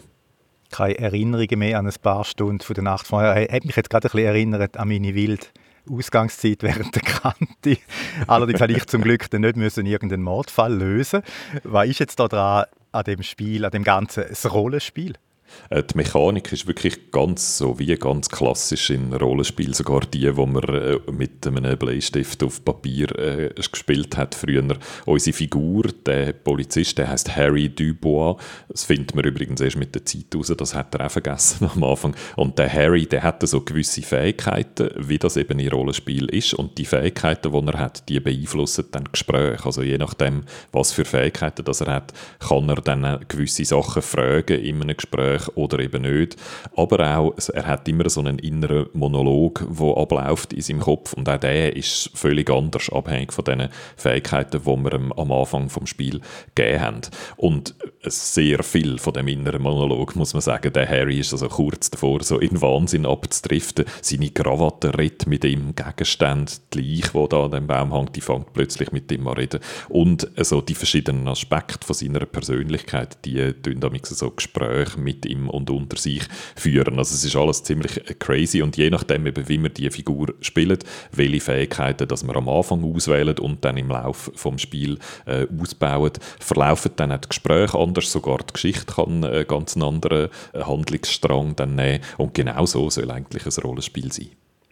[0.71, 3.49] keine Erinnerungen mehr an ein paar Stunden von der Nacht vorher.
[3.49, 5.53] Hat mich jetzt gerade ein bisschen erinnert an meine wild
[5.89, 7.79] Ausgangszeit während der Kante.
[8.27, 11.23] Allerdings habe ich zum Glück dann nicht müssen irgendeinen Mordfall lösen.
[11.63, 12.65] Was ist jetzt da dran
[12.95, 15.15] an dem Spiel, an dem ganzen Rollenspiel?
[15.71, 20.47] Äh, die Mechanik ist wirklich ganz so wie ganz klassisch in Rollenspielen, sogar die, wo
[20.47, 24.65] man äh, mit einem Bleistift auf Papier äh, gespielt hat früher.
[25.07, 28.37] Unsere Figur, der Polizist, der heißt Harry Dubois.
[28.69, 31.85] Das findet man übrigens erst mit der Zeit raus, das hat er auch vergessen am
[31.85, 32.15] Anfang.
[32.37, 36.55] Und der Harry, der hat so gewisse Fähigkeiten, wie das eben in Rollenspiel ist.
[36.55, 39.65] Und die Fähigkeiten, die er hat, die beeinflussen dann Gespräche.
[39.65, 44.61] Also je nachdem, was für Fähigkeiten das er hat, kann er dann gewisse Sachen fragen
[44.61, 46.37] in einem Gespräch Gespräch oder eben nicht.
[46.77, 51.29] Aber auch, er hat immer so einen inneren Monolog, der abläuft in seinem Kopf und
[51.29, 55.87] auch der ist völlig anders, abhängig von den Fähigkeiten, die wir ihm am Anfang vom
[55.87, 56.21] Spiel
[56.55, 57.01] gegeben haben.
[57.37, 61.91] Und sehr viel von dem inneren Monolog, muss man sagen, der Harry ist also kurz
[61.91, 63.87] davor, so in Wahnsinn abzudriften.
[64.03, 68.21] Seine Krawatte redet mit ihm, Gegenstände, die Leiche, die da an dem Baum hängt, die
[68.21, 69.61] fängt plötzlich mit ihm an reden.
[69.89, 75.49] Und also die verschiedenen Aspekte von seiner Persönlichkeit, die tun damit so Gespräche mit ihm
[75.49, 76.23] und unter sich
[76.57, 76.99] führen.
[76.99, 80.79] Also es ist alles ziemlich crazy und je nachdem, eben, wie wir die Figur spielen,
[81.13, 86.13] welche Fähigkeiten dass wir am Anfang auswählen und dann im Laufe vom Spiel äh, ausbauen,
[86.39, 91.57] verlaufen dann auch die Gespräche anders, sogar die Geschichte kann einen ganz anderen äh, Handlungsstrang
[91.57, 94.31] dann nehmen und genau so soll eigentlich ein Rollenspiel sein.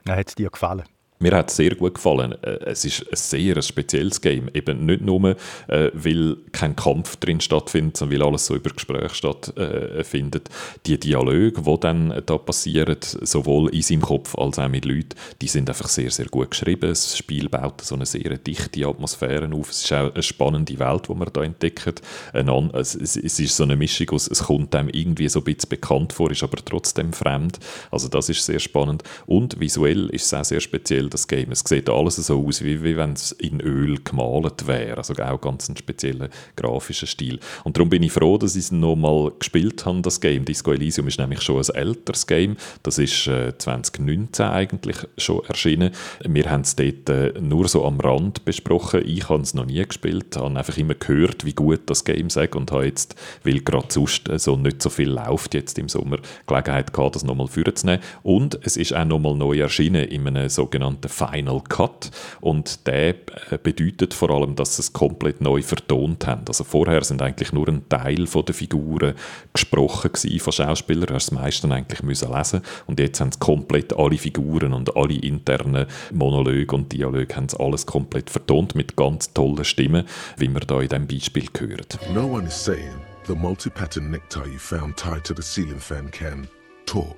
[0.09, 0.84] Hat es dir gefallen?
[1.23, 2.33] Mir hat es sehr gut gefallen.
[2.43, 4.51] Äh, es ist ein sehr spezielles Game.
[4.53, 5.37] Eben nicht nur,
[5.68, 10.49] äh, weil kein Kampf drin stattfindet, sondern weil alles so über Gespräch stattfindet.
[10.85, 15.47] Die Dialoge, die dann da passieren, sowohl in seinem Kopf als auch mit Leuten, die
[15.47, 16.89] sind einfach sehr, sehr gut geschrieben.
[16.89, 19.70] Das Spiel baut so eine sehr dichte Atmosphäre auf.
[19.70, 22.03] Es ist auch eine spannende Welt, die man da entdeckt.
[22.33, 26.33] Es ist so eine Mischung aus, es kommt einem irgendwie so ein bisschen bekannt vor,
[26.33, 27.61] ist aber trotzdem fremd.
[27.93, 29.05] Also das ist sehr spannend.
[29.27, 31.53] Und visuell ist es auch sehr speziell, das Game.
[31.53, 34.97] Es sieht alles so aus, wie, wie wenn es in Öl gemalt wäre.
[34.97, 37.39] Also auch ganz ein spezieller grafischer Stil.
[37.65, 40.45] Und darum bin ich froh, dass ich es nochmal gespielt habe, das Game.
[40.45, 42.57] Disco Elysium ist nämlich schon ein älteres Game.
[42.83, 45.91] Das ist äh, 2019 eigentlich schon erschienen.
[46.25, 49.03] Wir haben es dort äh, nur so am Rand besprochen.
[49.05, 52.49] Ich habe es noch nie gespielt, habe einfach immer gehört, wie gut das Game sei
[52.49, 56.19] und habe jetzt, weil gerade sonst äh, so nicht so viel läuft jetzt im Sommer,
[56.47, 58.03] Gelegenheit gehabt, das nochmal vorzunehmen.
[58.23, 63.14] Und es ist auch nochmal neu erschienen in einem sogenannten Final Cut und der
[63.50, 66.42] äh, bedeutet vor allem, dass sie es komplett neu vertont haben.
[66.48, 69.14] Also vorher sind eigentlich nur ein Teil der Figuren
[69.53, 73.96] gesprochen von Schauspielern, du hast das meiste eigentlich müssen lesen und jetzt haben sie komplett
[73.96, 79.32] alle Figuren und alle internen Monologe und Dialoge haben sie alles komplett vertont mit ganz
[79.32, 80.05] tollen Stimmen,
[80.36, 81.98] wie man da in diesem Beispiel hört.
[82.14, 86.48] No one is saying the multi-pattern necktie you found tied to the ceiling fan can
[86.86, 87.16] talk.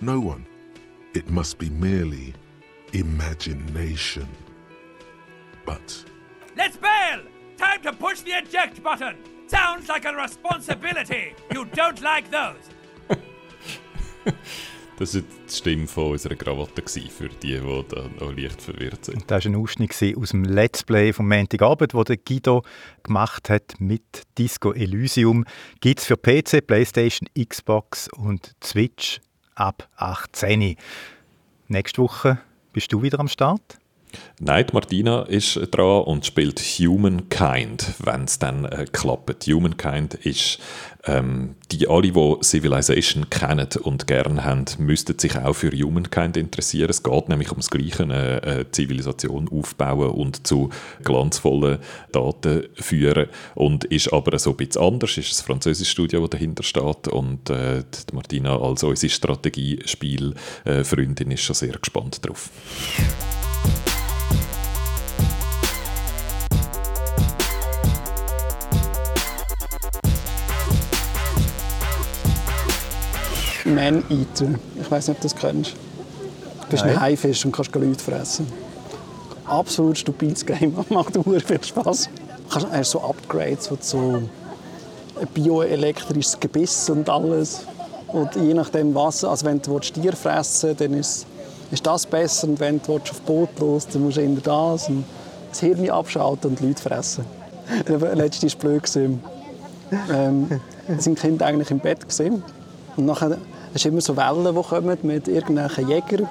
[0.00, 0.46] No one.
[1.14, 2.34] It must be merely
[2.92, 4.28] imagination.
[5.64, 6.04] But.
[6.56, 7.22] Let's bail!
[7.56, 9.16] Time to push the eject button!
[9.46, 11.34] Sounds like a responsibility!
[11.52, 12.70] You don't like those!
[14.98, 19.28] Das war die Stimme von unserer Krawatte für die, die da noch leicht verwirrt sind.
[19.28, 22.62] Das war ein Ausschnitt aus dem Let's Play vom Montagabend, das Guido
[23.02, 25.44] gemacht hat mit Disco Elysium.
[25.80, 29.20] Gibt es für PC, Playstation, Xbox und Switch
[29.56, 30.76] ab 18.
[31.66, 32.38] Nächste Woche
[32.72, 33.78] bist du wieder am Start?
[34.40, 39.46] Nein, Martina ist dran und spielt Humankind, wenn es dann äh, klappt.
[39.46, 40.58] Humankind ist
[41.04, 46.90] ähm, die alle, die Civilization kennen und gerne haben, müssten sich auch für Humankind interessieren.
[46.90, 50.70] Es geht nämlich ums Gleiche, eine, eine Zivilisation aufbauen und zu
[51.02, 51.78] glanzvollen
[52.12, 55.18] Daten führen und ist aber so ein bisschen anders.
[55.18, 57.82] Ist ein französisches Studio, das dahinter steht und äh,
[58.12, 62.48] Martina als unsere Strategiespielfreundin ist schon sehr gespannt darauf.
[73.74, 74.54] Man-Eater.
[74.80, 75.72] Ich weiß nicht, ob du das kennst.
[75.72, 76.96] Du bist Nein.
[76.96, 78.46] ein Haifisch und kannst Leute fressen.
[79.46, 82.08] Absolut stupides Game, macht sehr viel Spaß.
[82.52, 83.98] Du hast so Upgrades, wo so
[85.20, 87.66] ein bioelektrisches Gebiss und alles.
[88.08, 91.26] Und je nachdem was, also wenn du Stier fressen willst, dann ist,
[91.70, 92.48] ist das besser.
[92.48, 94.88] Und wenn du auf Boot los dann musst du eher das.
[94.88, 95.04] Und
[95.50, 97.24] das Hirn abschalten und Leute fressen.
[98.14, 98.82] Letztes war blöd.
[100.10, 100.60] Ähm,
[100.98, 102.00] sind Kinder eigentlich im Bett.
[102.00, 102.42] Gewesen.
[102.96, 103.38] Und nachher
[103.74, 106.28] es sind immer so Wellen, die kommen mit irgendwelchen Jägern,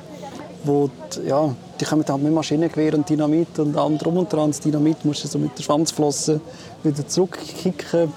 [0.63, 4.51] wo die, ja, die kommen halt mit Maschinengewehr und Dynamit und allem drum und dran.
[4.51, 6.39] Das Dynamit musst du so mit der Schwanzflosse
[6.83, 8.13] wieder zurückkicken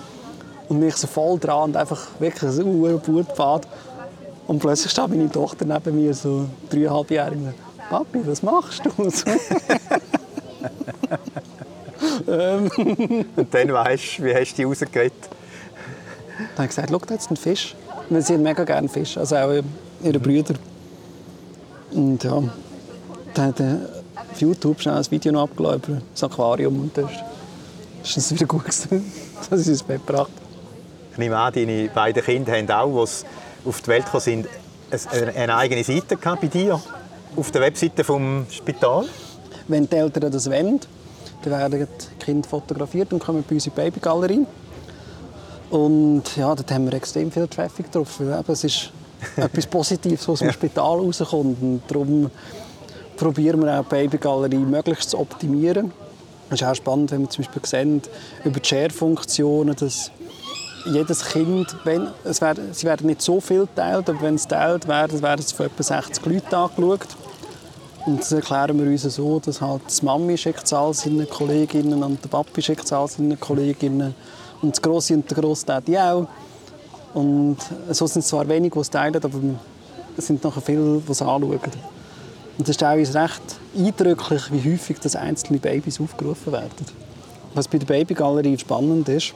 [0.68, 3.66] und mich so voll dran und einfach wirklich so ein Blutbad.
[4.46, 7.38] Und plötzlich steht meine Tochter neben mir, so dreieinhalbjährig,
[7.88, 8.90] Papi, was machst du?
[12.26, 15.12] und dann weißt du, wie hast du die rausgeredet?
[16.36, 17.74] Dann habe ich gesagt, schau, da ist ein Fisch.
[18.10, 19.62] Wir sind mega gerne Fisch, also auch
[20.02, 20.54] ihre Brüder.
[21.92, 22.42] Und ja,
[23.34, 27.10] dann hat auf YouTube schnell ein Video noch abgeladen über das Aquarium und das
[28.02, 29.12] ist es wieder gut gewesen,
[29.50, 30.30] dass ich ins Bett gebracht
[31.12, 33.26] Ich nehme an, deine beiden Kinder haben auch, als sie
[33.68, 34.48] auf die Welt gekommen sind,
[35.34, 36.80] eine eigene Seite bei dir
[37.36, 39.06] auf der Webseite vom Spital?
[39.66, 40.80] Wenn die Eltern das wollen,
[41.42, 44.46] dann werden die Kinder fotografiert und kommen bei uns in die Babygalerie.
[45.74, 48.20] Und ja, dort haben wir extrem viel Traffic drauf.
[48.46, 48.92] Es ist
[49.36, 51.60] etwas Positives, was aus dem Spital rauskommt.
[51.60, 52.30] Und darum
[53.16, 55.90] probieren wir auch die Babygalerie möglichst zu optimieren.
[56.48, 58.02] Es ist auch spannend, wenn wir zum Beispiel sehen,
[58.44, 60.12] über die Share-Funktionen, dass
[60.86, 64.86] jedes Kind, wenn, es werden, sie werden nicht so viel geteilt, aber wenn es geteilt
[64.86, 67.08] werden, werden es von etwa 60 Leuten angeschaut.
[68.06, 72.00] Und das erklären wir uns so, dass halt die Mami schickt es all seinen Kolleginnen
[72.04, 74.14] und der Papi schickt es all seinen Kolleginnen
[74.64, 76.26] und das Grosse und der Grossdaddy auch.
[77.14, 77.58] Und
[77.90, 79.38] so sind es zwar wenige, die es teilen, aber
[80.16, 81.60] es sind noch viele, die es anschauen.
[82.56, 83.42] Und es ist auch recht
[83.76, 86.70] eindrücklich, wie häufig das einzelne Babys aufgerufen werden.
[87.54, 89.34] Was bei der Babygalerie spannend ist,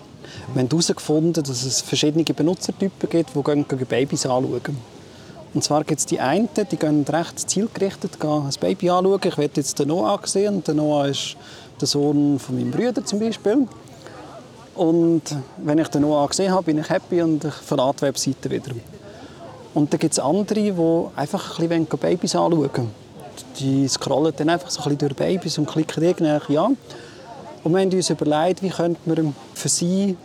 [0.53, 4.77] wir haben herausgefunden, dass es verschiedene Benutzertypen gibt, die Babys anschauen.
[5.55, 9.21] Und zwar gibt es die einen, die gehen recht zielgerichtet gehen ein Baby anschauen.
[9.25, 10.63] Ich werde jetzt den Noah sehen.
[10.65, 11.37] Der Noah ist
[11.81, 13.67] der Sohn von meinem Bruder zum Beispiel.
[14.79, 15.23] Und
[15.57, 18.71] wenn ich den Noah gesehen habe, bin ich happy und ich verlate die Webseite wieder.
[19.75, 20.73] Und dann gibt es andere, die
[21.17, 22.91] einfach ein bisschen Babys anschauen
[23.59, 26.71] Die scrollen dann einfach so ein bisschen durch Babys und klicken irgendwie ja.
[27.65, 30.17] Und wir haben uns überlegt, wie könnte man für sie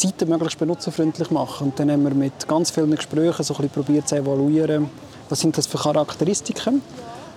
[0.00, 1.68] die Seite möglichst benutzerfreundlich machen.
[1.68, 4.88] Und dann haben wir mit ganz vielen Gesprächen so ein bisschen probiert zu evaluieren,
[5.28, 6.80] was sind das für Charakteristiken.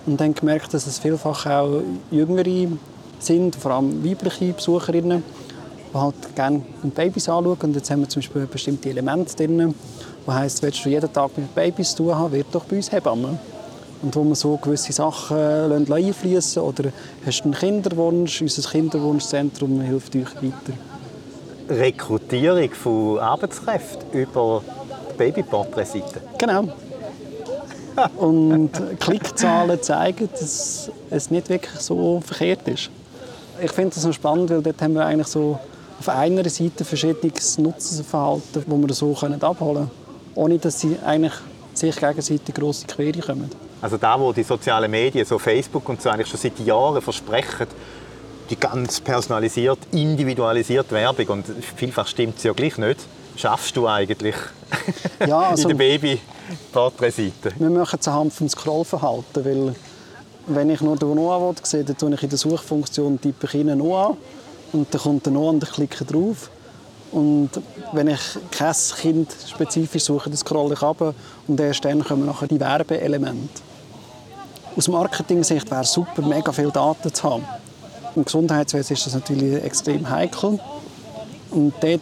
[0.06, 1.82] Und dann gemerkt, dass es vielfach auch
[2.12, 2.68] jüngere
[3.18, 5.24] sind, vor allem weibliche Besucherinnen,
[5.92, 6.62] die halt gerne
[6.94, 7.56] Babys anschauen.
[7.62, 9.74] Und jetzt haben wir zum Beispiel bestimmte Elemente drin,
[10.26, 12.92] die heisst, willst du jeden Tag mit Babys zu tun haben, wird doch bei uns
[12.92, 13.38] Hebamme.
[14.00, 16.90] Und wo man so gewisse Sachen einfließen oder
[17.26, 20.78] hast du einen Kinderwunsch, unser Kinderwunschzentrum hilft euch weiter.
[21.68, 24.62] Rekrutierung von Arbeitskräften über
[25.12, 26.20] die Babyporträtseite.
[26.38, 26.68] Genau.
[28.16, 28.70] Und
[29.00, 32.90] Klickzahlen zeigen, dass es nicht wirklich so verkehrt ist.
[33.60, 35.58] Ich finde das so spannend, weil dort haben wir eigentlich so
[35.98, 39.90] auf einer Seite verschiedenes Nutzerverhalten, das wir so abholen können,
[40.34, 41.32] ohne dass sie eigentlich
[41.74, 43.50] sich gegenseitig grosse Quere kommen.
[43.80, 47.66] Also da, wo die sozialen Medien, so Facebook und so, eigentlich schon seit Jahren versprechen,
[48.50, 51.46] die ganz personalisiert, individualisierte Werbung und
[51.76, 53.00] vielfach stimmt sie ja gleich nicht.
[53.36, 54.34] Schaffst du eigentlich
[55.26, 57.52] ja, also, in der Baby-Porträtseite?
[57.56, 59.74] Wir machen es anhand vom Scrollverhalten, weil
[60.48, 64.16] wenn ich nur den Noah sehe, dann tue ich in der Suchfunktion tippe ich Noah
[64.72, 66.50] und dann kommt der Noah und ich klicke drauf.
[67.10, 67.50] Und
[67.92, 71.14] wenn ich kein Kind spezifisch suche, dann scrolle ich ab
[71.46, 73.62] und erst dann kommen nachher die Werbeelemente.
[74.76, 77.44] Aus Marketing-Sicht wäre es super, mega viele Daten zu haben.
[78.14, 80.60] Im Gesundheitswesen ist das natürlich extrem heikel.
[81.50, 82.00] Und dort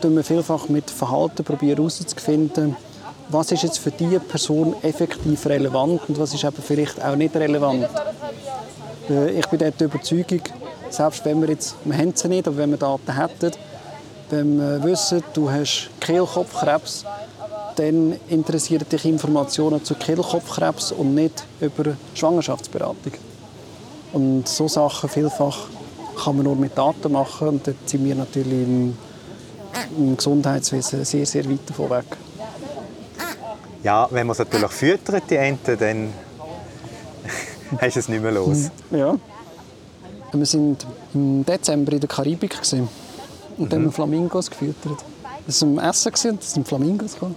[0.00, 2.76] probieren wir vielfach mit Verhalten herauszufinden,
[3.28, 7.36] was ist jetzt für diese Person effektiv relevant und was ist eben vielleicht auch nicht
[7.36, 7.86] relevant.
[9.08, 10.40] Äh, ich bin dort der Überzeugung,
[10.90, 13.52] selbst wenn wir jetzt, wir haben sie nicht, aber wenn wir Daten hätten,
[14.30, 17.04] wenn wir wissen, du hast Kehlkopfkrebs,
[17.76, 23.12] dann interessieren dich Informationen zu Kehlkopfkrebs und nicht über Schwangerschaftsberatung.
[24.12, 25.58] Und so Sachen vielfach
[26.22, 28.96] kann man nur mit Daten machen und da sind wir natürlich im,
[29.96, 32.04] im Gesundheitswesen sehr, sehr weit davon weg.
[33.82, 36.12] Ja, wenn man es natürlich füttert, die Enten, dann
[37.80, 38.70] hast du es nicht mehr los.
[38.90, 39.16] Ja.
[40.32, 40.76] Wir waren
[41.14, 42.56] im Dezember in der Karibik
[43.58, 43.72] und mhm.
[43.72, 45.04] haben Flamingos gefüttert.
[45.46, 47.34] Das war am Essen und es sind Flamingos gekommen.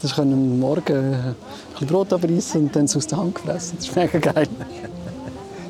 [0.00, 1.34] Das können am Morgen ein
[1.72, 3.78] bisschen Brot abreißen und dann aus der Hand gefressen.
[3.78, 4.46] Das ist mega geil.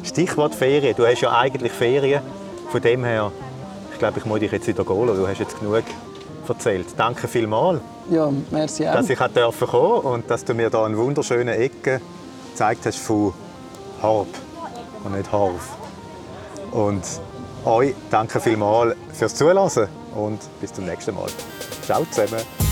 [0.04, 0.94] Stichwort Ferien.
[0.94, 2.20] Du hast ja eigentlich Ferien.
[2.70, 3.32] Von dem her,
[3.92, 5.06] ich glaube, ich muss dich jetzt wieder gehen.
[5.06, 5.84] Du hast jetzt genug
[6.46, 6.86] erzählt.
[6.96, 7.80] Danke vielmals.
[8.10, 8.94] Ja, merci auch.
[8.94, 12.00] Dass ich kommen durfte und dass du mir hier eine wunderschöne Ecke
[12.50, 13.32] gezeigt hast von
[14.02, 14.28] Harp
[15.04, 15.77] und nicht Harf.
[16.72, 17.02] Und
[17.64, 21.28] euch danke vielmals fürs Zuhören und bis zum nächsten Mal.
[21.84, 22.67] Ciao zusammen.